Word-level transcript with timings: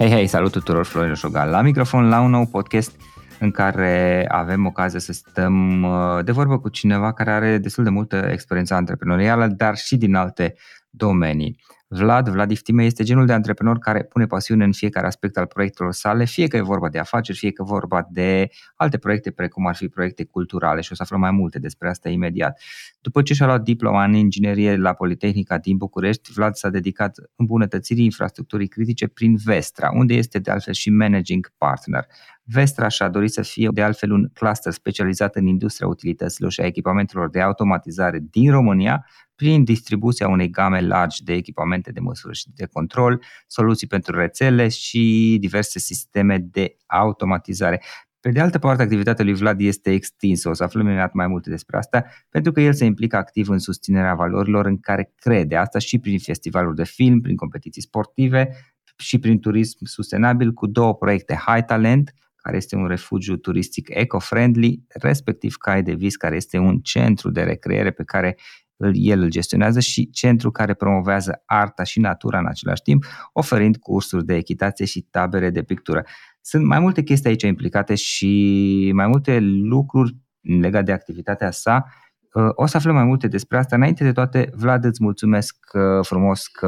Hei, 0.00 0.10
hei, 0.10 0.26
salut 0.26 0.52
tuturor, 0.52 0.84
Florin 0.84 1.08
Roșoga 1.08 1.44
la 1.44 1.62
microfon 1.62 2.08
la 2.08 2.20
un 2.20 2.30
nou 2.30 2.46
podcast 2.46 2.92
în 3.38 3.50
care 3.50 4.26
avem 4.28 4.66
ocazia 4.66 4.98
să 4.98 5.12
stăm 5.12 5.82
uh, 5.82 6.24
de 6.24 6.32
vorbă 6.32 6.58
cu 6.58 6.68
cineva 6.68 7.12
care 7.12 7.30
are 7.30 7.58
destul 7.58 7.84
de 7.84 7.90
multă 7.90 8.28
experiență 8.32 8.74
antreprenorială, 8.74 9.46
dar 9.46 9.76
și 9.76 9.96
din 9.96 10.14
alte 10.14 10.54
domenii. 10.90 11.56
Vlad, 11.92 12.28
Vlad 12.28 12.50
Iftime 12.50 12.84
este 12.84 13.02
genul 13.02 13.26
de 13.26 13.32
antreprenor 13.32 13.78
care 13.78 14.02
pune 14.02 14.26
pasiune 14.26 14.64
în 14.64 14.72
fiecare 14.72 15.06
aspect 15.06 15.36
al 15.36 15.46
proiectelor 15.46 15.92
sale, 15.92 16.24
fie 16.24 16.46
că 16.46 16.56
e 16.56 16.60
vorba 16.60 16.88
de 16.88 16.98
afaceri, 16.98 17.38
fie 17.38 17.52
că 17.52 17.62
e 17.62 17.70
vorba 17.70 18.06
de 18.10 18.48
alte 18.76 18.98
proiecte, 18.98 19.30
precum 19.30 19.66
ar 19.66 19.74
fi 19.76 19.88
proiecte 19.88 20.24
culturale 20.24 20.80
și 20.80 20.92
o 20.92 20.94
să 20.94 21.02
aflăm 21.02 21.20
mai 21.20 21.30
multe 21.30 21.58
despre 21.58 21.88
asta 21.88 22.08
imediat. 22.08 22.60
După 23.00 23.22
ce 23.22 23.34
și-a 23.34 23.46
luat 23.46 23.62
diploma 23.62 24.04
în 24.04 24.14
inginerie 24.14 24.76
la 24.76 24.92
Politehnica 24.92 25.58
din 25.58 25.76
București, 25.76 26.32
Vlad 26.32 26.54
s-a 26.54 26.68
dedicat 26.68 27.16
îmbunătățirii 27.36 28.04
infrastructurii 28.04 28.68
critice 28.68 29.06
prin 29.06 29.36
Vestra, 29.44 29.90
unde 29.94 30.14
este 30.14 30.38
de 30.38 30.50
altfel 30.50 30.72
și 30.72 30.90
managing 30.90 31.52
partner. 31.58 32.06
Vestra 32.52 32.88
și-a 32.88 33.08
dorit 33.08 33.32
să 33.32 33.42
fie 33.42 33.68
de 33.72 33.82
altfel 33.82 34.12
un 34.12 34.28
cluster 34.32 34.72
specializat 34.72 35.36
în 35.36 35.46
industria 35.46 35.88
utilităților 35.88 36.52
și 36.52 36.60
a 36.60 36.66
echipamentelor 36.66 37.30
de 37.30 37.40
automatizare 37.40 38.18
din 38.30 38.50
România, 38.50 39.06
prin 39.34 39.64
distribuția 39.64 40.28
unei 40.28 40.50
game 40.50 40.80
largi 40.80 41.24
de 41.24 41.32
echipamente 41.32 41.90
de 41.92 42.00
măsură 42.00 42.32
și 42.32 42.46
de 42.54 42.66
control, 42.72 43.22
soluții 43.46 43.86
pentru 43.86 44.16
rețele 44.16 44.68
și 44.68 45.36
diverse 45.40 45.78
sisteme 45.78 46.38
de 46.38 46.76
automatizare. 46.86 47.82
Pe 48.20 48.30
de 48.30 48.40
altă 48.40 48.58
parte, 48.58 48.82
activitatea 48.82 49.24
lui 49.24 49.34
Vlad 49.34 49.60
este 49.60 49.92
extinsă, 49.92 50.48
o 50.48 50.52
să 50.52 50.62
aflăm 50.62 50.86
imediat 50.86 51.12
mai 51.12 51.26
multe 51.26 51.50
despre 51.50 51.76
asta, 51.76 52.04
pentru 52.28 52.52
că 52.52 52.60
el 52.60 52.72
se 52.72 52.84
implică 52.84 53.16
activ 53.16 53.48
în 53.48 53.58
susținerea 53.58 54.14
valorilor 54.14 54.66
în 54.66 54.80
care 54.80 55.12
crede, 55.16 55.56
asta 55.56 55.78
și 55.78 55.98
prin 55.98 56.18
festivaluri 56.18 56.76
de 56.76 56.84
film, 56.84 57.20
prin 57.20 57.36
competiții 57.36 57.82
sportive 57.82 58.56
și 58.96 59.18
prin 59.18 59.40
turism 59.40 59.84
sustenabil 59.84 60.52
cu 60.52 60.66
două 60.66 60.94
proiecte 60.94 61.38
High 61.46 61.64
Talent, 61.64 62.14
care 62.42 62.56
este 62.56 62.76
un 62.76 62.86
refugiu 62.86 63.36
turistic 63.36 63.88
eco-friendly, 63.88 64.82
respectiv 64.88 65.54
Cai 65.54 65.82
de 65.82 65.94
Vis, 65.94 66.16
care 66.16 66.36
este 66.36 66.58
un 66.58 66.78
centru 66.78 67.30
de 67.30 67.42
recreere 67.42 67.90
pe 67.90 68.04
care 68.04 68.36
el 68.92 69.20
îl 69.20 69.28
gestionează 69.28 69.80
și 69.80 70.10
centru 70.10 70.50
care 70.50 70.74
promovează 70.74 71.42
arta 71.46 71.82
și 71.82 72.00
natura 72.00 72.38
în 72.38 72.46
același 72.46 72.82
timp, 72.82 73.04
oferind 73.32 73.76
cursuri 73.76 74.24
de 74.24 74.34
echitație 74.34 74.84
și 74.84 75.00
tabere 75.00 75.50
de 75.50 75.62
pictură. 75.62 76.04
Sunt 76.40 76.66
mai 76.66 76.80
multe 76.80 77.02
chestii 77.02 77.28
aici 77.28 77.42
implicate 77.42 77.94
și 77.94 78.90
mai 78.94 79.06
multe 79.06 79.38
lucruri 79.40 80.16
legate 80.40 80.84
de 80.84 80.92
activitatea 80.92 81.50
sa. 81.50 81.84
O 82.54 82.66
să 82.66 82.76
aflăm 82.76 82.94
mai 82.94 83.04
multe 83.04 83.28
despre 83.28 83.58
asta. 83.58 83.76
Înainte 83.76 84.04
de 84.04 84.12
toate, 84.12 84.50
Vlad, 84.54 84.84
îți 84.84 85.02
mulțumesc 85.02 85.56
uh, 85.72 86.06
frumos 86.06 86.46
că 86.46 86.66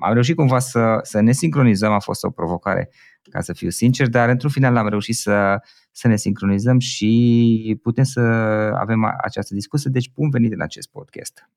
am 0.00 0.12
reușit 0.12 0.36
cumva 0.36 0.58
să, 0.58 0.98
să 1.02 1.20
ne 1.20 1.32
sincronizăm. 1.32 1.92
A 1.92 1.98
fost 1.98 2.24
o 2.24 2.30
provocare, 2.30 2.90
ca 3.30 3.40
să 3.40 3.52
fiu 3.52 3.70
sincer, 3.70 4.08
dar 4.08 4.28
într-un 4.28 4.50
final 4.50 4.76
am 4.76 4.88
reușit 4.88 5.16
să, 5.16 5.60
să 5.92 6.08
ne 6.08 6.16
sincronizăm 6.16 6.78
și 6.78 7.78
putem 7.82 8.04
să 8.04 8.20
avem 8.74 9.04
această 9.22 9.54
discuție. 9.54 9.90
Deci, 9.90 10.10
bun 10.14 10.30
venit 10.30 10.52
în 10.52 10.60
acest 10.60 10.88
podcast. 10.88 11.48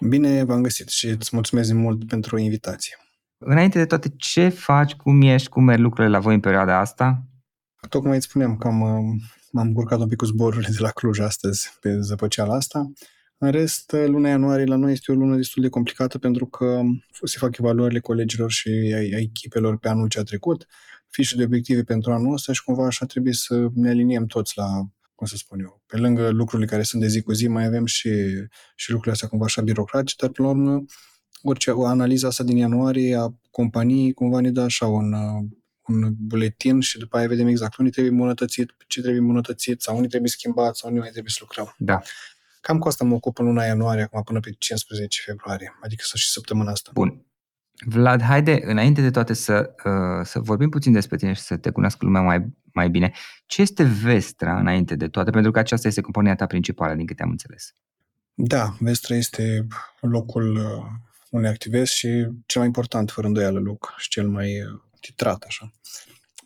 Bine 0.00 0.44
v-am 0.44 0.62
găsit 0.62 0.88
și 0.88 1.08
îți 1.08 1.30
mulțumesc 1.32 1.72
mult 1.72 2.06
pentru 2.06 2.38
invitație. 2.38 2.96
Înainte 3.38 3.78
de 3.78 3.86
toate, 3.86 4.08
ce 4.16 4.48
faci, 4.48 4.94
cum 4.94 5.22
ești, 5.22 5.48
cum 5.48 5.64
merg 5.64 5.80
lucrurile 5.80 6.12
la 6.12 6.20
voi 6.20 6.34
în 6.34 6.40
perioada 6.40 6.78
asta? 6.78 7.22
Tocmai 7.88 8.16
îți 8.16 8.26
spuneam 8.26 8.56
că 8.56 8.66
am, 8.66 8.80
m-am 9.50 9.72
curcat 9.72 9.98
un 9.98 10.08
pic 10.08 10.16
cu 10.16 10.24
zborurile 10.24 10.68
de 10.70 10.76
la 10.78 10.90
Cluj 10.90 11.18
astăzi 11.18 11.76
pe 11.80 12.00
zăpăceala 12.00 12.54
asta. 12.54 12.92
În 13.38 13.50
rest, 13.50 13.92
luna 13.92 14.28
ianuarie 14.28 14.64
la 14.64 14.76
noi 14.76 14.92
este 14.92 15.12
o 15.12 15.14
lună 15.14 15.36
destul 15.36 15.62
de 15.62 15.68
complicată 15.68 16.18
pentru 16.18 16.46
că 16.46 16.80
se 17.22 17.38
fac 17.38 17.56
evaluările 17.58 18.00
colegilor 18.00 18.50
și 18.50 18.68
ai, 18.68 19.12
ai 19.14 19.22
echipelor 19.22 19.78
pe 19.78 19.88
anul 19.88 20.08
ce 20.08 20.18
a 20.18 20.22
trecut 20.22 20.66
fișe 21.16 21.36
de 21.36 21.44
obiective 21.44 21.82
pentru 21.82 22.12
anul 22.12 22.32
ăsta 22.32 22.52
și 22.52 22.64
cumva 22.64 22.86
așa 22.86 23.06
trebuie 23.06 23.32
să 23.32 23.66
ne 23.74 23.88
aliniem 23.88 24.26
toți 24.26 24.52
la, 24.56 24.66
cum 25.14 25.26
să 25.26 25.36
spun 25.36 25.60
eu, 25.60 25.82
pe 25.86 25.96
lângă 25.96 26.28
lucrurile 26.28 26.68
care 26.68 26.82
sunt 26.82 27.02
de 27.02 27.08
zi 27.08 27.22
cu 27.22 27.32
zi, 27.32 27.48
mai 27.48 27.64
avem 27.64 27.86
și, 27.86 28.10
și 28.74 28.90
lucrurile 28.90 29.12
astea 29.12 29.28
cumva 29.28 29.44
așa 29.44 29.62
birocratice, 29.62 30.14
dar 30.18 30.30
până 30.30 30.48
la 30.48 30.54
urmă 30.54 30.84
orice 31.42 31.70
o 31.70 31.86
analiză 31.86 32.26
asta 32.26 32.44
din 32.44 32.56
ianuarie 32.56 33.16
a 33.16 33.28
companiei 33.50 34.12
cumva 34.12 34.40
ne 34.40 34.50
dă 34.50 34.60
așa 34.60 34.86
un, 34.86 35.14
un 35.86 36.14
buletin 36.18 36.80
și 36.80 36.98
după 36.98 37.16
aia 37.16 37.26
vedem 37.28 37.46
exact 37.46 37.76
unde 37.76 37.90
trebuie 37.90 38.12
îmbunătățit, 38.12 38.74
ce 38.86 39.00
trebuie 39.00 39.20
îmbunătățit 39.20 39.82
sau 39.82 39.96
unde 39.96 40.08
trebuie 40.08 40.30
schimbat 40.30 40.76
sau 40.76 40.88
unde 40.88 41.00
mai 41.00 41.10
trebuie 41.10 41.32
să 41.32 41.38
lucrăm. 41.40 41.74
Da. 41.78 42.00
Cam 42.60 42.78
cu 42.78 42.88
asta 42.88 43.04
mă 43.04 43.14
ocup 43.14 43.38
în 43.38 43.44
luna 43.44 43.64
ianuarie, 43.64 44.02
acum 44.02 44.22
până 44.22 44.40
pe 44.40 44.50
15 44.58 45.22
februarie, 45.24 45.78
adică 45.82 46.02
să 46.06 46.16
și 46.16 46.30
săptămâna 46.30 46.70
asta. 46.70 46.90
Bun. 46.94 47.25
Vlad, 47.84 48.22
haide, 48.22 48.60
înainte 48.62 49.00
de 49.00 49.10
toate 49.10 49.32
să, 49.32 49.74
uh, 49.84 50.24
să 50.24 50.40
vorbim 50.40 50.68
puțin 50.68 50.92
despre 50.92 51.16
tine 51.16 51.32
și 51.32 51.40
să 51.40 51.56
te 51.56 51.70
cunoască 51.70 52.04
lumea 52.04 52.20
mai, 52.20 52.46
mai 52.72 52.88
bine. 52.88 53.12
Ce 53.46 53.62
este 53.62 53.82
Vestra 53.82 54.58
înainte 54.58 54.94
de 54.94 55.08
toate? 55.08 55.30
Pentru 55.30 55.50
că 55.50 55.58
aceasta 55.58 55.88
este 55.88 56.00
compania 56.00 56.34
ta 56.34 56.46
principală, 56.46 56.94
din 56.94 57.06
câte 57.06 57.22
am 57.22 57.30
înțeles. 57.30 57.74
Da, 58.34 58.76
Vestra 58.78 59.14
este 59.14 59.66
locul 60.00 60.56
uh, 60.56 60.84
unde 61.30 61.48
activez 61.48 61.88
și 61.88 62.08
cel 62.46 62.60
mai 62.60 62.66
important, 62.66 63.10
fără 63.10 63.26
îndoială, 63.26 63.58
loc 63.58 63.94
și 63.96 64.08
cel 64.08 64.28
mai 64.28 64.62
uh, 64.62 64.80
titrat, 65.00 65.44
așa. 65.46 65.72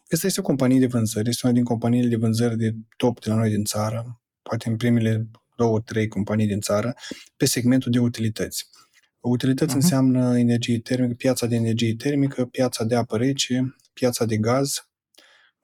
Vestra 0.08 0.28
este 0.28 0.40
o 0.40 0.42
companie 0.44 0.78
de 0.78 0.86
vânzări, 0.86 1.28
este 1.28 1.46
una 1.46 1.54
din 1.54 1.64
companiile 1.64 2.08
de 2.08 2.16
vânzări 2.16 2.56
de 2.56 2.74
top 2.96 3.20
de 3.20 3.30
la 3.30 3.36
noi 3.36 3.50
din 3.50 3.64
țară, 3.64 4.20
poate 4.42 4.68
în 4.68 4.76
primele 4.76 5.28
două, 5.56 5.80
trei 5.80 6.08
companii 6.08 6.46
din 6.46 6.60
țară, 6.60 6.94
pe 7.36 7.44
segmentul 7.44 7.92
de 7.92 7.98
utilități. 7.98 8.68
Utilități 9.20 9.72
uh-huh. 9.72 9.74
înseamnă 9.74 10.38
energie 10.38 10.78
termică, 10.78 11.14
piața 11.14 11.46
de 11.46 11.54
energie 11.54 11.94
termică, 11.94 12.44
piața 12.44 12.84
de 12.84 12.94
apă 12.94 13.16
rece, 13.16 13.76
piața 13.92 14.24
de 14.24 14.36
gaz, 14.36 14.88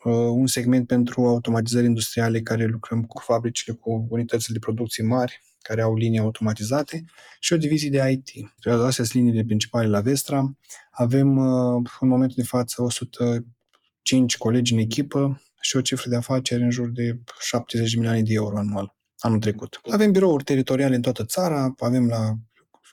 uh, 0.04 0.12
un 0.12 0.46
segment 0.46 0.86
pentru 0.86 1.26
automatizări 1.26 1.86
industriale 1.86 2.40
care 2.40 2.64
lucrăm 2.64 3.02
cu 3.02 3.22
fabricile, 3.22 3.74
cu 3.74 4.06
unitățile 4.10 4.52
de 4.58 4.64
producție 4.64 5.04
mari, 5.04 5.40
care 5.58 5.82
au 5.82 5.96
linii 5.96 6.18
automatizate 6.18 7.04
și 7.40 7.52
o 7.52 7.56
divizie 7.56 7.90
de 7.90 8.10
IT. 8.10 8.28
Astea 8.64 9.04
sunt 9.04 9.12
liniile 9.12 9.44
principale 9.44 9.88
la 9.88 10.00
Vestra. 10.00 10.56
Avem 10.90 11.36
uh, 11.36 11.82
în 12.00 12.08
momentul 12.08 12.36
de 12.36 12.42
față 12.42 12.82
105 12.82 14.36
colegi 14.36 14.72
în 14.72 14.78
echipă 14.78 15.42
și 15.60 15.76
o 15.76 15.80
cifră 15.80 16.10
de 16.10 16.16
afaceri 16.16 16.62
în 16.62 16.70
jur 16.70 16.88
de 16.88 17.20
70 17.40 17.90
de 17.90 17.96
milioane 17.96 18.22
de 18.22 18.32
euro 18.32 18.58
anual, 18.58 18.96
anul 19.18 19.38
trecut. 19.38 19.80
Avem 19.90 20.12
birouri 20.12 20.44
teritoriale 20.44 20.94
în 20.94 21.02
toată 21.02 21.24
țara, 21.24 21.74
avem 21.78 22.06
la 22.06 22.34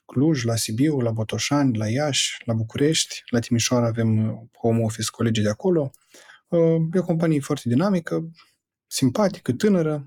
Cluj, 0.05 0.43
la 0.43 0.55
Sibiu, 0.55 0.99
la 0.99 1.11
Botoșani, 1.11 1.77
la 1.77 1.89
Iași, 1.89 2.41
la 2.45 2.53
București, 2.53 3.23
la 3.29 3.39
Timișoara 3.39 3.87
avem 3.87 4.27
uh, 4.27 4.33
home 4.59 4.83
office, 4.83 5.09
colegii 5.11 5.43
de 5.43 5.49
acolo. 5.49 5.91
Uh, 6.47 6.81
e 6.93 6.99
o 6.99 7.03
companie 7.03 7.39
foarte 7.39 7.69
dinamică, 7.69 8.29
simpatică, 8.87 9.51
tânără. 9.51 10.05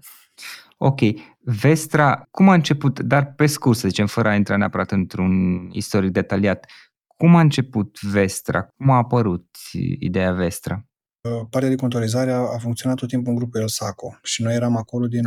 Ok. 0.76 1.00
Vestra, 1.38 2.28
cum 2.30 2.48
a 2.48 2.54
început, 2.54 3.00
dar 3.00 3.32
pe 3.34 3.46
scurt 3.46 3.78
să 3.78 3.88
zicem, 3.88 4.06
fără 4.06 4.28
a 4.28 4.34
intra 4.34 4.56
neapărat 4.56 4.90
într-un 4.90 5.32
istoric 5.72 6.10
detaliat, 6.10 6.66
cum 7.06 7.36
a 7.36 7.40
început 7.40 8.00
Vestra? 8.00 8.68
Cum 8.76 8.90
a 8.90 8.96
apărut 8.96 9.56
ideea 9.98 10.32
Vestra? 10.32 10.86
Uh, 11.20 11.46
partea 11.50 11.68
de 11.68 11.76
contorizare 11.76 12.30
a, 12.30 12.36
a 12.36 12.58
funcționat 12.58 12.96
tot 12.96 13.08
timpul 13.08 13.32
în 13.32 13.38
grupul 13.38 13.60
El 13.60 13.68
Saco 13.68 14.18
și 14.22 14.42
noi 14.42 14.54
eram 14.54 14.76
acolo 14.76 15.06
din 15.06 15.22
93-94. 15.22 15.26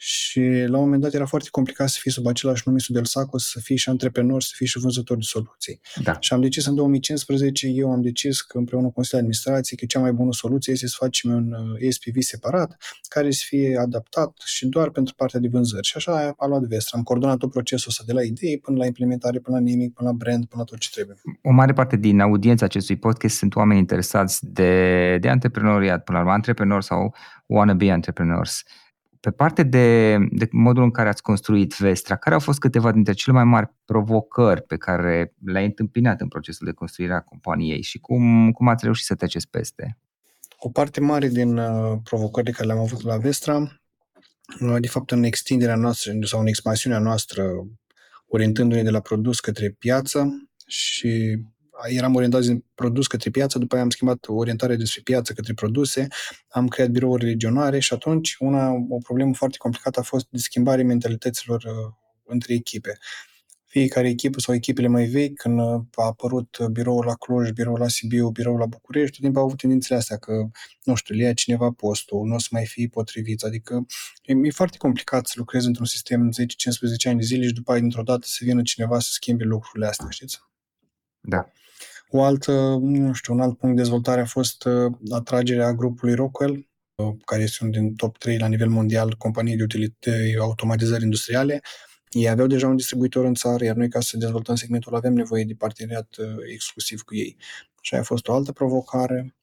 Și 0.00 0.40
la 0.40 0.76
un 0.78 0.84
moment 0.84 1.02
dat 1.02 1.14
era 1.14 1.26
foarte 1.26 1.48
complicat 1.50 1.88
să 1.88 1.98
fii 2.00 2.10
sub 2.10 2.26
același 2.26 2.62
nume, 2.64 2.78
sub 2.78 2.96
Elsaco, 2.96 3.38
să 3.38 3.60
fii 3.60 3.76
și 3.76 3.88
antreprenor, 3.88 4.42
să 4.42 4.52
fii 4.54 4.66
și 4.66 4.78
vânzător 4.78 5.16
de 5.16 5.22
soluții. 5.22 5.80
Da. 6.02 6.16
Și 6.20 6.32
am 6.32 6.40
decis 6.40 6.66
în 6.66 6.74
2015, 6.74 7.66
eu 7.66 7.90
am 7.90 8.02
decis 8.02 8.40
că 8.40 8.58
împreună 8.58 8.86
cu 8.86 8.92
Consiliul 8.92 9.22
de 9.22 9.26
Administrație 9.28 9.76
că 9.76 9.84
cea 9.86 10.00
mai 10.00 10.12
bună 10.12 10.32
soluție 10.32 10.72
este 10.72 10.86
să 10.86 10.96
facem 10.98 11.30
un 11.30 11.52
uh, 11.52 11.90
SPV 11.90 12.20
separat, 12.20 12.76
care 13.08 13.30
să 13.30 13.42
fie 13.46 13.78
adaptat 13.78 14.42
și 14.44 14.66
doar 14.66 14.90
pentru 14.90 15.14
partea 15.14 15.40
de 15.40 15.48
vânzări. 15.48 15.86
Și 15.86 15.96
așa 15.96 16.34
a 16.36 16.46
luat 16.46 16.62
Vestra. 16.62 16.98
Am 16.98 17.04
coordonat 17.04 17.36
tot 17.36 17.50
procesul 17.50 17.88
ăsta 17.88 18.02
de 18.06 18.12
la 18.12 18.22
idei 18.22 18.58
până 18.58 18.76
la 18.76 18.86
implementare, 18.86 19.38
până 19.38 19.56
la 19.56 19.62
nimic, 19.62 19.94
până 19.94 20.08
la 20.08 20.14
brand, 20.14 20.44
până 20.46 20.62
la 20.62 20.64
tot 20.64 20.78
ce 20.78 20.88
trebuie. 20.92 21.16
O 21.42 21.50
mare 21.50 21.72
parte 21.72 21.96
din 21.96 22.20
audiența 22.20 22.64
acestui 22.64 22.96
podcast 22.96 23.36
sunt 23.36 23.54
oameni 23.54 23.78
interesați 23.78 24.38
de, 24.52 25.18
de 25.20 25.28
antreprenoriat, 25.28 26.04
până 26.04 26.18
la 26.18 26.22
urmă, 26.24 26.34
antreprenori 26.36 26.84
sau 26.84 27.14
wannabe 27.46 27.86
entrepreneurs. 27.86 28.62
Pe 29.20 29.30
parte 29.30 29.62
de, 29.62 30.16
de 30.30 30.48
modul 30.50 30.82
în 30.82 30.90
care 30.90 31.08
ați 31.08 31.22
construit 31.22 31.76
Vestra, 31.76 32.16
care 32.16 32.34
au 32.34 32.40
fost 32.40 32.58
câteva 32.58 32.92
dintre 32.92 33.12
cele 33.12 33.36
mai 33.36 33.44
mari 33.44 33.74
provocări 33.84 34.62
pe 34.62 34.76
care 34.76 35.34
le-ai 35.44 35.64
întâmpinat 35.64 36.20
în 36.20 36.28
procesul 36.28 36.66
de 36.66 36.72
construire 36.72 37.14
a 37.14 37.20
companiei 37.20 37.82
și 37.82 37.98
cum, 37.98 38.52
cum 38.52 38.68
ați 38.68 38.84
reușit 38.84 39.06
să 39.06 39.14
treceți 39.14 39.48
peste? 39.48 39.98
O 40.58 40.70
parte 40.70 41.00
mare 41.00 41.28
din 41.28 41.56
uh, 41.56 41.98
provocările 42.02 42.52
care 42.52 42.66
le-am 42.66 42.78
avut 42.78 43.02
la 43.02 43.16
Vestra, 43.16 43.56
uh, 44.60 44.76
de 44.80 44.88
fapt 44.88 45.10
în 45.10 45.22
extinderea 45.22 45.76
noastră 45.76 46.12
sau 46.22 46.40
în 46.40 46.46
expansiunea 46.46 46.98
noastră, 46.98 47.44
orientându-ne 48.26 48.82
de 48.82 48.90
la 48.90 49.00
produs 49.00 49.40
către 49.40 49.70
piață 49.78 50.48
și 50.66 51.38
eram 51.86 52.14
orientați 52.14 52.46
din 52.46 52.64
produs 52.74 53.06
către 53.06 53.30
piață, 53.30 53.58
după 53.58 53.74
aia 53.74 53.82
am 53.82 53.90
schimbat 53.90 54.26
orientarea 54.28 54.76
despre 54.76 55.00
piață 55.04 55.32
către 55.32 55.54
produse, 55.54 56.06
am 56.48 56.68
creat 56.68 56.88
birouri 56.88 57.24
regionale 57.24 57.78
și 57.78 57.92
atunci 57.92 58.36
una, 58.38 58.70
o 58.88 58.98
problemă 58.98 59.34
foarte 59.34 59.56
complicată 59.56 60.00
a 60.00 60.02
fost 60.02 60.26
de 60.30 60.38
schimbare 60.38 60.82
mentalităților 60.82 61.62
uh, 61.62 61.92
între 62.24 62.54
echipe. 62.54 62.98
Fiecare 63.64 64.08
echipă 64.08 64.40
sau 64.40 64.54
echipele 64.54 64.86
mai 64.86 65.04
vechi, 65.04 65.36
când 65.36 65.60
uh, 65.60 65.80
a 65.94 66.04
apărut 66.04 66.58
biroul 66.72 67.04
la 67.04 67.14
Cluj, 67.14 67.50
biroul 67.50 67.78
la 67.78 67.88
Sibiu, 67.88 68.28
biroul 68.28 68.58
la 68.58 68.66
București, 68.66 69.10
tot 69.10 69.20
timpul 69.20 69.40
au 69.40 69.46
avut 69.46 69.58
tendințele 69.58 69.98
astea 69.98 70.16
că, 70.16 70.32
nu 70.82 70.94
știu, 70.94 71.14
le 71.14 71.22
ia 71.22 71.32
cineva 71.32 71.70
postul, 71.70 72.26
nu 72.26 72.34
o 72.34 72.38
să 72.38 72.48
mai 72.50 72.66
fie 72.66 72.88
potrivit. 72.88 73.42
Adică 73.42 73.86
e, 74.22 74.34
e 74.42 74.50
foarte 74.50 74.76
complicat 74.76 75.26
să 75.26 75.34
lucrezi 75.36 75.66
într-un 75.66 75.86
sistem 75.86 76.30
10-15 76.32 77.08
ani 77.08 77.18
de 77.18 77.24
zile 77.24 77.46
și 77.46 77.52
după 77.52 77.70
aia 77.70 77.80
dintr-o 77.80 78.02
dată 78.02 78.26
să 78.26 78.38
vină 78.40 78.62
cineva 78.62 78.98
să 78.98 79.08
schimbe 79.10 79.44
lucrurile 79.44 79.86
astea, 79.86 80.06
știți? 80.10 80.40
Da. 81.20 81.52
O 82.10 82.22
altă, 82.22 82.78
nu 82.80 83.12
știu, 83.12 83.34
un 83.34 83.40
alt 83.40 83.58
punct 83.58 83.76
de 83.76 83.82
dezvoltare 83.82 84.20
a 84.20 84.24
fost 84.24 84.64
uh, 84.64 84.92
atragerea 85.10 85.72
grupului 85.72 86.14
Rockwell, 86.14 86.68
uh, 86.94 87.14
care 87.24 87.42
este 87.42 87.58
unul 87.60 87.74
din 87.74 87.94
top 87.94 88.18
3 88.18 88.38
la 88.38 88.46
nivel 88.46 88.68
mondial 88.68 89.14
companii 89.14 89.56
de, 89.56 89.62
utilite, 89.62 90.10
de 90.10 90.36
automatizări 90.40 91.02
industriale. 91.02 91.60
Ei 92.10 92.28
aveau 92.28 92.46
deja 92.46 92.66
un 92.66 92.76
distribuitor 92.76 93.24
în 93.24 93.34
țară, 93.34 93.64
iar 93.64 93.76
noi 93.76 93.88
ca 93.88 94.00
să 94.00 94.16
dezvoltăm 94.16 94.54
segmentul 94.54 94.94
avem 94.94 95.12
nevoie 95.12 95.44
de 95.44 95.54
parteneriat 95.54 96.16
uh, 96.18 96.26
exclusiv 96.52 97.00
cu 97.02 97.14
ei. 97.14 97.36
Și 97.80 97.94
a 97.94 98.02
fost 98.02 98.28
o 98.28 98.32
altă 98.32 98.52
provocare. 98.52 99.34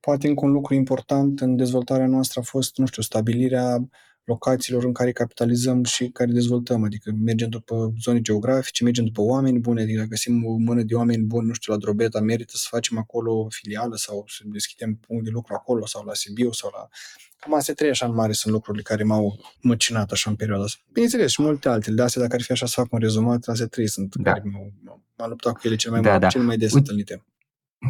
Poate 0.00 0.28
încă 0.28 0.44
un 0.44 0.52
lucru 0.52 0.74
important 0.74 1.40
în 1.40 1.56
dezvoltarea 1.56 2.06
noastră 2.06 2.40
a 2.40 2.42
fost, 2.42 2.76
nu 2.76 2.86
știu, 2.86 3.02
stabilirea 3.02 3.88
locațiilor 4.24 4.84
în 4.84 4.92
care 4.92 5.12
capitalizăm 5.12 5.84
și 5.84 6.08
care 6.08 6.32
dezvoltăm, 6.32 6.84
adică 6.84 7.12
mergem 7.24 7.48
după 7.48 7.92
zone 8.00 8.20
geografice, 8.20 8.84
mergem 8.84 9.04
după 9.04 9.20
oameni 9.20 9.58
buni, 9.58 9.80
adică 9.80 10.06
găsim 10.08 10.44
o 10.44 10.56
mână 10.56 10.82
de 10.82 10.94
oameni 10.94 11.22
buni, 11.22 11.46
nu 11.46 11.52
știu, 11.52 11.72
la 11.72 11.78
Drobeta, 11.78 12.20
merită 12.20 12.52
să 12.56 12.66
facem 12.70 12.98
acolo 12.98 13.38
o 13.38 13.48
filială 13.48 13.96
sau 13.96 14.24
să 14.28 14.42
deschidem 14.44 14.94
punct 14.94 15.24
de 15.24 15.30
lucru 15.30 15.54
acolo 15.54 15.86
sau 15.86 16.04
la 16.04 16.14
Sibiu 16.14 16.52
sau 16.52 16.70
la... 16.72 16.88
Cam 17.36 17.54
astea 17.54 17.74
trei 17.74 17.90
așa 17.90 18.06
în 18.06 18.14
mare 18.14 18.32
sunt 18.32 18.52
lucrurile 18.52 18.82
care 18.82 19.02
m-au 19.02 19.40
măcinat 19.60 20.10
așa 20.10 20.30
în 20.30 20.36
perioada 20.36 20.64
asta. 20.64 20.82
Bineînțeles, 20.92 21.30
și 21.30 21.42
multe 21.42 21.68
altele, 21.68 21.96
de 21.96 22.02
astea 22.02 22.22
dacă 22.22 22.34
ar 22.34 22.42
fi 22.42 22.52
așa 22.52 22.66
să 22.66 22.72
fac 22.76 22.92
un 22.92 22.98
rezumat, 22.98 23.44
astea 23.46 23.66
trei 23.66 23.88
sunt 23.88 24.14
da. 24.14 24.32
care 24.32 24.42
m-au, 24.52 24.72
m-au 25.16 25.28
luptat 25.28 25.52
cu 25.52 25.60
ele 25.64 25.76
cel 25.76 25.90
mai, 25.90 26.00
da, 26.00 26.10
mai, 26.10 26.18
da. 26.18 26.28
cel 26.28 26.42
mai 26.42 26.56
des 26.56 26.72
Uite, 26.72 26.78
întâlnite. 26.78 27.24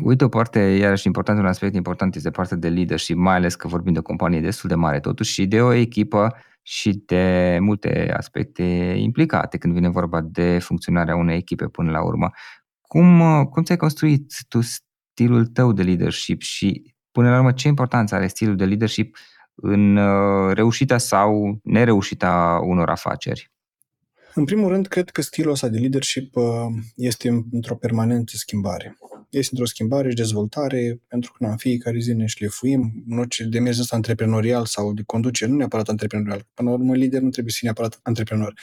Uite, 0.03 0.25
o 0.25 0.29
parte, 0.29 0.59
iarăși 0.61 1.07
important, 1.07 1.39
un 1.39 1.47
aspect 1.47 1.75
important 1.75 2.15
este 2.15 2.31
partea 2.31 2.57
de 2.57 2.69
leadership, 2.69 3.17
mai 3.17 3.35
ales 3.35 3.55
că 3.55 3.69
vorbim 3.69 3.93
de 3.93 3.99
o 3.99 4.03
companie 4.03 4.41
destul 4.41 4.69
de 4.69 4.75
mare 4.75 5.01
totuși 5.01 5.33
și 5.33 5.47
de 5.47 5.61
o 5.61 5.73
echipă 5.73 6.37
și 6.63 7.03
de 7.07 7.59
multe 7.61 8.13
aspecte 8.17 8.63
implicate 8.99 9.59
când 9.59 9.75
vine 9.75 9.89
vorba 9.89 10.21
de 10.21 10.59
funcționarea 10.59 11.17
unei 11.17 11.37
echipe 11.37 11.67
până 11.67 11.91
la 11.91 12.05
urmă. 12.05 12.31
Cum, 12.81 13.21
cum 13.45 13.63
ți-ai 13.63 13.77
construit 13.77 14.33
tu 14.49 14.61
stilul 14.61 15.47
tău 15.47 15.73
de 15.73 15.83
leadership 15.83 16.41
și 16.41 16.95
până 17.13 17.31
la 17.31 17.37
urmă 17.37 17.53
ce 17.53 17.69
importanță 17.69 18.15
are 18.15 18.27
stilul 18.27 18.57
de 18.57 18.65
leadership 18.65 19.17
în 19.55 19.97
uh, 19.97 20.55
reușita 20.55 20.99
sau 20.99 21.59
nereușita 21.63 22.61
unor 22.63 22.91
afaceri? 22.91 23.53
În 24.35 24.45
primul 24.45 24.69
rând, 24.69 24.87
cred 24.87 25.11
că 25.11 25.23
stilul 25.23 25.53
ăsta 25.53 25.69
de 25.69 25.79
leadership 25.79 26.37
uh, 26.37 26.45
este 26.97 27.45
într-o 27.51 27.75
permanentă 27.75 28.33
schimbare 28.37 28.97
este 29.39 29.51
într-o 29.53 29.69
schimbare 29.69 30.09
și 30.09 30.15
dezvoltare, 30.15 31.01
pentru 31.09 31.33
că 31.33 31.45
în 31.45 31.57
fiecare 31.57 31.99
zi 31.99 32.13
ne 32.13 32.27
șlefuim, 32.27 33.05
în 33.09 33.19
orice 33.19 33.45
demers 33.45 33.79
ăsta 33.79 33.97
antreprenorial 33.97 34.67
sau 34.67 34.93
de 34.93 35.03
conducere, 35.07 35.51
nu 35.51 35.57
neapărat 35.57 35.89
antreprenorial. 35.89 36.47
Până 36.55 36.71
la 36.71 36.75
urmă, 36.77 36.95
lider 36.95 37.21
nu 37.21 37.31
trebuie 37.31 37.53
să 37.53 37.59
fie 37.61 37.69
neapărat 37.69 38.01
antreprenor. 38.03 38.55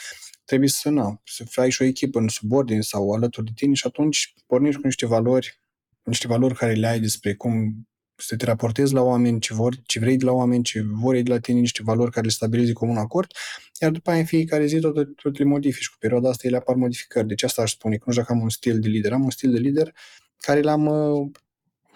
Trebuie 0.45 0.69
să, 0.69 0.89
nu, 0.89 1.21
să 1.25 1.61
ai 1.61 1.71
și 1.71 1.81
o 1.81 1.85
echipă 1.85 2.19
în 2.19 2.27
subordine 2.27 2.81
sau 2.81 3.11
alături 3.11 3.45
de 3.45 3.51
tine 3.55 3.73
și 3.73 3.87
atunci 3.87 4.33
pornești 4.47 4.79
cu 4.79 4.85
niște 4.85 5.05
valori, 5.05 5.59
niște 6.03 6.27
valori 6.27 6.55
care 6.55 6.73
le 6.73 6.87
ai 6.87 6.99
despre 6.99 7.33
cum 7.33 7.85
să 8.15 8.35
te 8.35 8.45
raportezi 8.45 8.93
la 8.93 9.01
oameni, 9.01 9.39
ce, 9.39 9.53
vor, 9.53 9.75
ce 9.85 9.99
vrei 9.99 10.17
de 10.17 10.25
la 10.25 10.31
oameni, 10.31 10.63
ce 10.63 10.81
vor 10.85 11.15
ei 11.15 11.23
de 11.23 11.31
la 11.31 11.39
tine, 11.39 11.59
niște 11.59 11.83
valori 11.83 12.11
care 12.11 12.25
le 12.25 12.31
stabilezi 12.31 12.73
comun 12.73 12.97
acord, 12.97 13.31
iar 13.79 13.91
după 13.91 14.09
aia 14.09 14.19
în 14.19 14.25
fiecare 14.25 14.65
zi 14.65 14.79
tot, 14.79 15.15
tot 15.15 15.37
le 15.37 15.45
modifici. 15.45 15.87
Cu 15.87 15.95
perioada 15.99 16.29
asta 16.29 16.47
ele 16.47 16.57
apar 16.57 16.75
modificări. 16.75 17.27
Deci 17.27 17.43
asta 17.43 17.61
aș 17.61 17.71
spune, 17.71 17.95
că 17.95 18.03
nu 18.05 18.11
știu 18.11 18.23
dacă 18.23 18.35
am 18.37 18.43
un 18.43 18.49
stil 18.49 18.79
de 18.79 18.87
lider. 18.87 19.13
Am 19.13 19.23
un 19.23 19.29
stil 19.29 19.51
de 19.51 19.59
lider 19.59 19.93
care 20.41 20.61
l-am, 20.61 20.85
uh, 20.85 21.31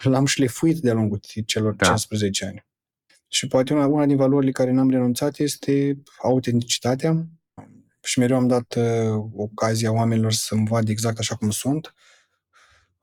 l-am 0.02 0.26
șlefuit 0.26 0.78
de-a 0.78 0.94
lungul 0.94 1.20
celor 1.46 1.74
da. 1.74 1.86
15 1.86 2.44
ani. 2.44 2.66
Și 3.28 3.46
poate 3.46 3.72
una, 3.72 3.86
una 3.86 4.06
din 4.06 4.16
valorile 4.16 4.52
care 4.52 4.70
n-am 4.70 4.90
renunțat 4.90 5.38
este 5.38 6.02
autenticitatea 6.22 7.26
și 8.02 8.18
mereu 8.18 8.36
am 8.36 8.46
dat 8.46 8.74
uh, 8.74 9.24
ocazia 9.36 9.92
oamenilor 9.92 10.32
să-mi 10.32 10.66
vadă 10.66 10.90
exact 10.90 11.18
așa 11.18 11.34
cum 11.34 11.50
sunt. 11.50 11.94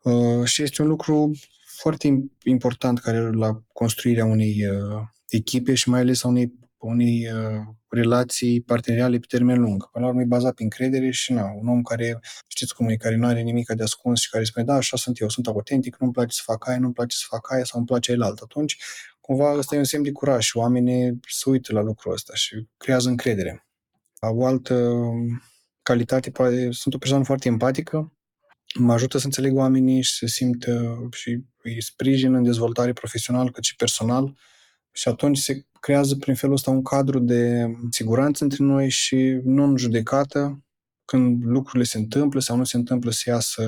Uh, 0.03 0.45
și 0.45 0.61
este 0.61 0.81
un 0.81 0.87
lucru 0.87 1.31
foarte 1.65 2.29
important 2.43 2.99
care 2.99 3.31
la 3.31 3.61
construirea 3.73 4.25
unei 4.25 4.67
uh, 4.67 5.01
echipe 5.29 5.73
și 5.73 5.89
mai 5.89 5.99
ales 5.99 6.23
a 6.23 6.27
unei, 6.27 6.53
unei 6.87 7.27
uh, 7.31 7.61
relații 7.89 8.61
parteneriale 8.61 9.17
pe 9.17 9.25
termen 9.29 9.59
lung. 9.59 9.89
Până 9.89 10.05
la 10.05 10.09
urmă 10.09 10.21
e 10.21 10.25
bazat 10.25 10.53
pe 10.53 10.63
încredere 10.63 11.09
și 11.09 11.31
na, 11.31 11.51
un 11.59 11.67
om 11.67 11.81
care, 11.81 12.19
știți 12.47 12.75
cum 12.75 12.89
e, 12.89 12.95
care 12.95 13.15
nu 13.15 13.27
are 13.27 13.41
nimic 13.41 13.71
de 13.71 13.83
ascuns 13.83 14.19
și 14.19 14.29
care 14.29 14.43
spune, 14.43 14.65
da, 14.65 14.73
așa 14.73 14.97
sunt 14.97 15.19
eu, 15.19 15.29
sunt 15.29 15.47
autentic, 15.47 15.97
nu-mi 15.99 16.13
place 16.13 16.35
să 16.35 16.41
fac 16.45 16.67
aia, 16.67 16.79
nu-mi 16.79 16.93
place 16.93 17.15
să 17.15 17.23
fac 17.27 17.51
aia 17.51 17.63
sau 17.63 17.79
îmi 17.79 17.87
place 17.87 18.11
el 18.11 18.21
Atunci, 18.21 18.77
cumva, 19.19 19.57
ăsta 19.57 19.75
e 19.75 19.77
un 19.77 19.83
semn 19.83 20.03
de 20.03 20.11
curaj 20.11 20.43
și 20.43 20.57
oamenii 20.57 21.19
se 21.27 21.49
uită 21.49 21.73
la 21.73 21.81
lucrul 21.81 22.13
ăsta 22.13 22.33
și 22.35 22.67
creează 22.77 23.09
încredere. 23.09 23.67
O 24.19 24.45
altă 24.45 24.91
calitate, 25.81 26.31
poate, 26.31 26.71
sunt 26.71 26.93
o 26.93 26.97
persoană 26.97 27.23
foarte 27.23 27.47
empatică, 27.47 28.13
mă 28.79 28.93
ajută 28.93 29.17
să 29.17 29.25
înțeleg 29.25 29.55
oamenii 29.55 30.01
și 30.01 30.17
să 30.17 30.25
simt 30.25 30.65
și 31.11 31.43
îi 31.63 31.81
sprijin 31.81 32.33
în 32.33 32.43
dezvoltare 32.43 32.93
profesională 32.93 33.51
cât 33.51 33.63
și 33.63 33.75
personal 33.75 34.37
și 34.91 35.07
atunci 35.07 35.37
se 35.37 35.65
creează 35.83 36.15
prin 36.15 36.35
felul 36.35 36.55
ăsta 36.55 36.71
un 36.71 36.83
cadru 36.83 37.19
de 37.19 37.71
siguranță 37.89 38.43
între 38.43 38.63
noi 38.63 38.89
și 38.89 39.39
nu 39.43 39.63
în 39.63 39.77
judecată 39.77 40.63
când 41.05 41.43
lucrurile 41.45 41.83
se 41.83 41.97
întâmplă 41.97 42.39
sau 42.39 42.57
nu 42.57 42.63
se 42.63 42.77
întâmplă 42.77 43.11
să 43.11 43.29
iasă, 43.29 43.63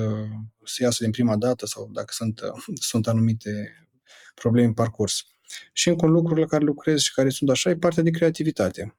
să 0.64 0.82
iasă 0.82 1.02
din 1.02 1.12
prima 1.12 1.36
dată 1.36 1.66
sau 1.66 1.90
dacă 1.92 2.06
sunt, 2.10 2.40
sunt 2.90 3.06
anumite 3.06 3.50
probleme 4.34 4.66
în 4.66 4.72
parcurs. 4.72 5.26
Și 5.72 5.88
încă 5.88 6.06
un 6.06 6.12
lucru 6.12 6.34
la 6.34 6.46
care 6.46 6.64
lucrez 6.64 7.00
și 7.00 7.14
care 7.14 7.28
sunt 7.28 7.50
așa 7.50 7.70
e 7.70 7.76
partea 7.76 8.02
de 8.02 8.10
creativitate. 8.10 8.96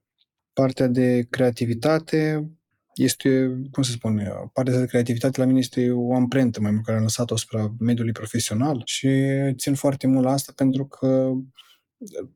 Partea 0.54 0.88
de 0.88 1.28
creativitate 1.30 2.50
este, 2.94 3.60
cum 3.72 3.84
să 3.84 3.92
spun, 3.92 4.22
partea 4.54 4.80
de 4.80 4.86
creativitate 4.86 5.40
la 5.40 5.46
mine 5.46 5.60
este 5.60 5.92
o 5.92 6.16
amprentă 6.16 6.62
mai 6.62 6.72
mult 6.72 6.86
care 6.86 6.98
am 6.98 7.04
lăsat-o 7.04 7.34
asupra 7.34 7.76
mediului 7.80 8.12
profesional 8.12 8.82
și 8.86 9.10
țin 9.56 9.76
foarte 9.76 10.08
mult 10.08 10.26
la 10.26 10.32
asta 10.32 10.52
pentru 10.56 10.86
că 10.86 11.32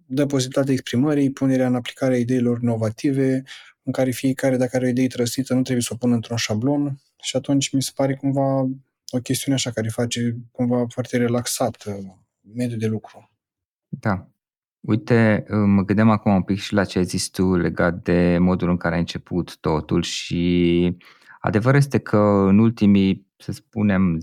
dă 0.05 0.25
posibilitatea 0.25 0.73
exprimării, 0.73 1.31
punerea 1.31 1.67
în 1.67 1.75
aplicare 1.75 2.13
a 2.13 2.17
ideilor 2.17 2.59
inovative, 2.61 3.43
în 3.83 3.91
care 3.91 4.11
fiecare, 4.11 4.57
dacă 4.57 4.75
are 4.75 4.85
o 4.85 4.89
idee 4.89 5.07
trăsită, 5.07 5.53
nu 5.53 5.61
trebuie 5.61 5.83
să 5.83 5.93
o 5.93 5.97
pună 5.97 6.13
într-un 6.13 6.37
șablon 6.37 7.01
și 7.21 7.35
atunci 7.35 7.71
mi 7.71 7.81
se 7.81 7.91
pare 7.95 8.15
cumva 8.15 8.69
o 9.11 9.19
chestiune 9.23 9.57
așa 9.57 9.71
care 9.71 9.87
face 9.89 10.37
cumva 10.51 10.85
foarte 10.87 11.17
relaxat 11.17 11.83
uh, 11.87 11.93
mediul 12.55 12.79
de 12.79 12.87
lucru. 12.87 13.31
Da. 13.87 14.31
Uite, 14.79 15.45
mă 15.49 15.81
gândeam 15.81 16.09
acum 16.09 16.33
un 16.33 16.41
pic 16.41 16.59
și 16.59 16.73
la 16.73 16.85
ce 16.85 16.97
ai 16.97 17.05
zis 17.05 17.29
tu 17.29 17.55
legat 17.55 18.03
de 18.03 18.37
modul 18.39 18.69
în 18.69 18.77
care 18.77 18.95
a 18.95 18.97
început 18.97 19.57
totul 19.57 20.01
și 20.01 20.97
adevărul 21.41 21.79
este 21.79 21.97
că 21.97 22.17
în 22.47 22.59
ultimii, 22.59 23.27
să 23.37 23.51
spunem, 23.51 24.17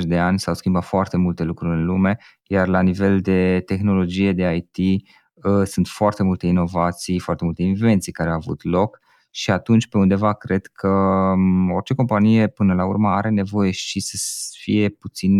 10-20 0.00 0.02
de 0.02 0.18
ani 0.18 0.38
s-au 0.38 0.54
schimbat 0.54 0.84
foarte 0.84 1.16
multe 1.16 1.42
lucruri 1.42 1.78
în 1.78 1.84
lume, 1.84 2.16
iar 2.46 2.68
la 2.68 2.80
nivel 2.80 3.20
de 3.20 3.62
tehnologie, 3.66 4.32
de 4.32 4.54
IT, 4.54 5.02
uh, 5.34 5.62
sunt 5.64 5.86
foarte 5.86 6.22
multe 6.22 6.46
inovații, 6.46 7.18
foarte 7.18 7.44
multe 7.44 7.62
invenții 7.62 8.12
care 8.12 8.30
au 8.30 8.36
avut 8.36 8.64
loc 8.64 9.00
și 9.34 9.50
atunci 9.50 9.88
pe 9.88 9.98
undeva 9.98 10.32
cred 10.32 10.66
că 10.66 10.88
um, 10.88 11.70
orice 11.70 11.94
companie 11.94 12.48
până 12.48 12.74
la 12.74 12.84
urmă 12.84 13.08
are 13.08 13.28
nevoie 13.28 13.70
și 13.70 14.00
să 14.00 14.16
fie 14.58 14.88
puțin, 14.88 15.32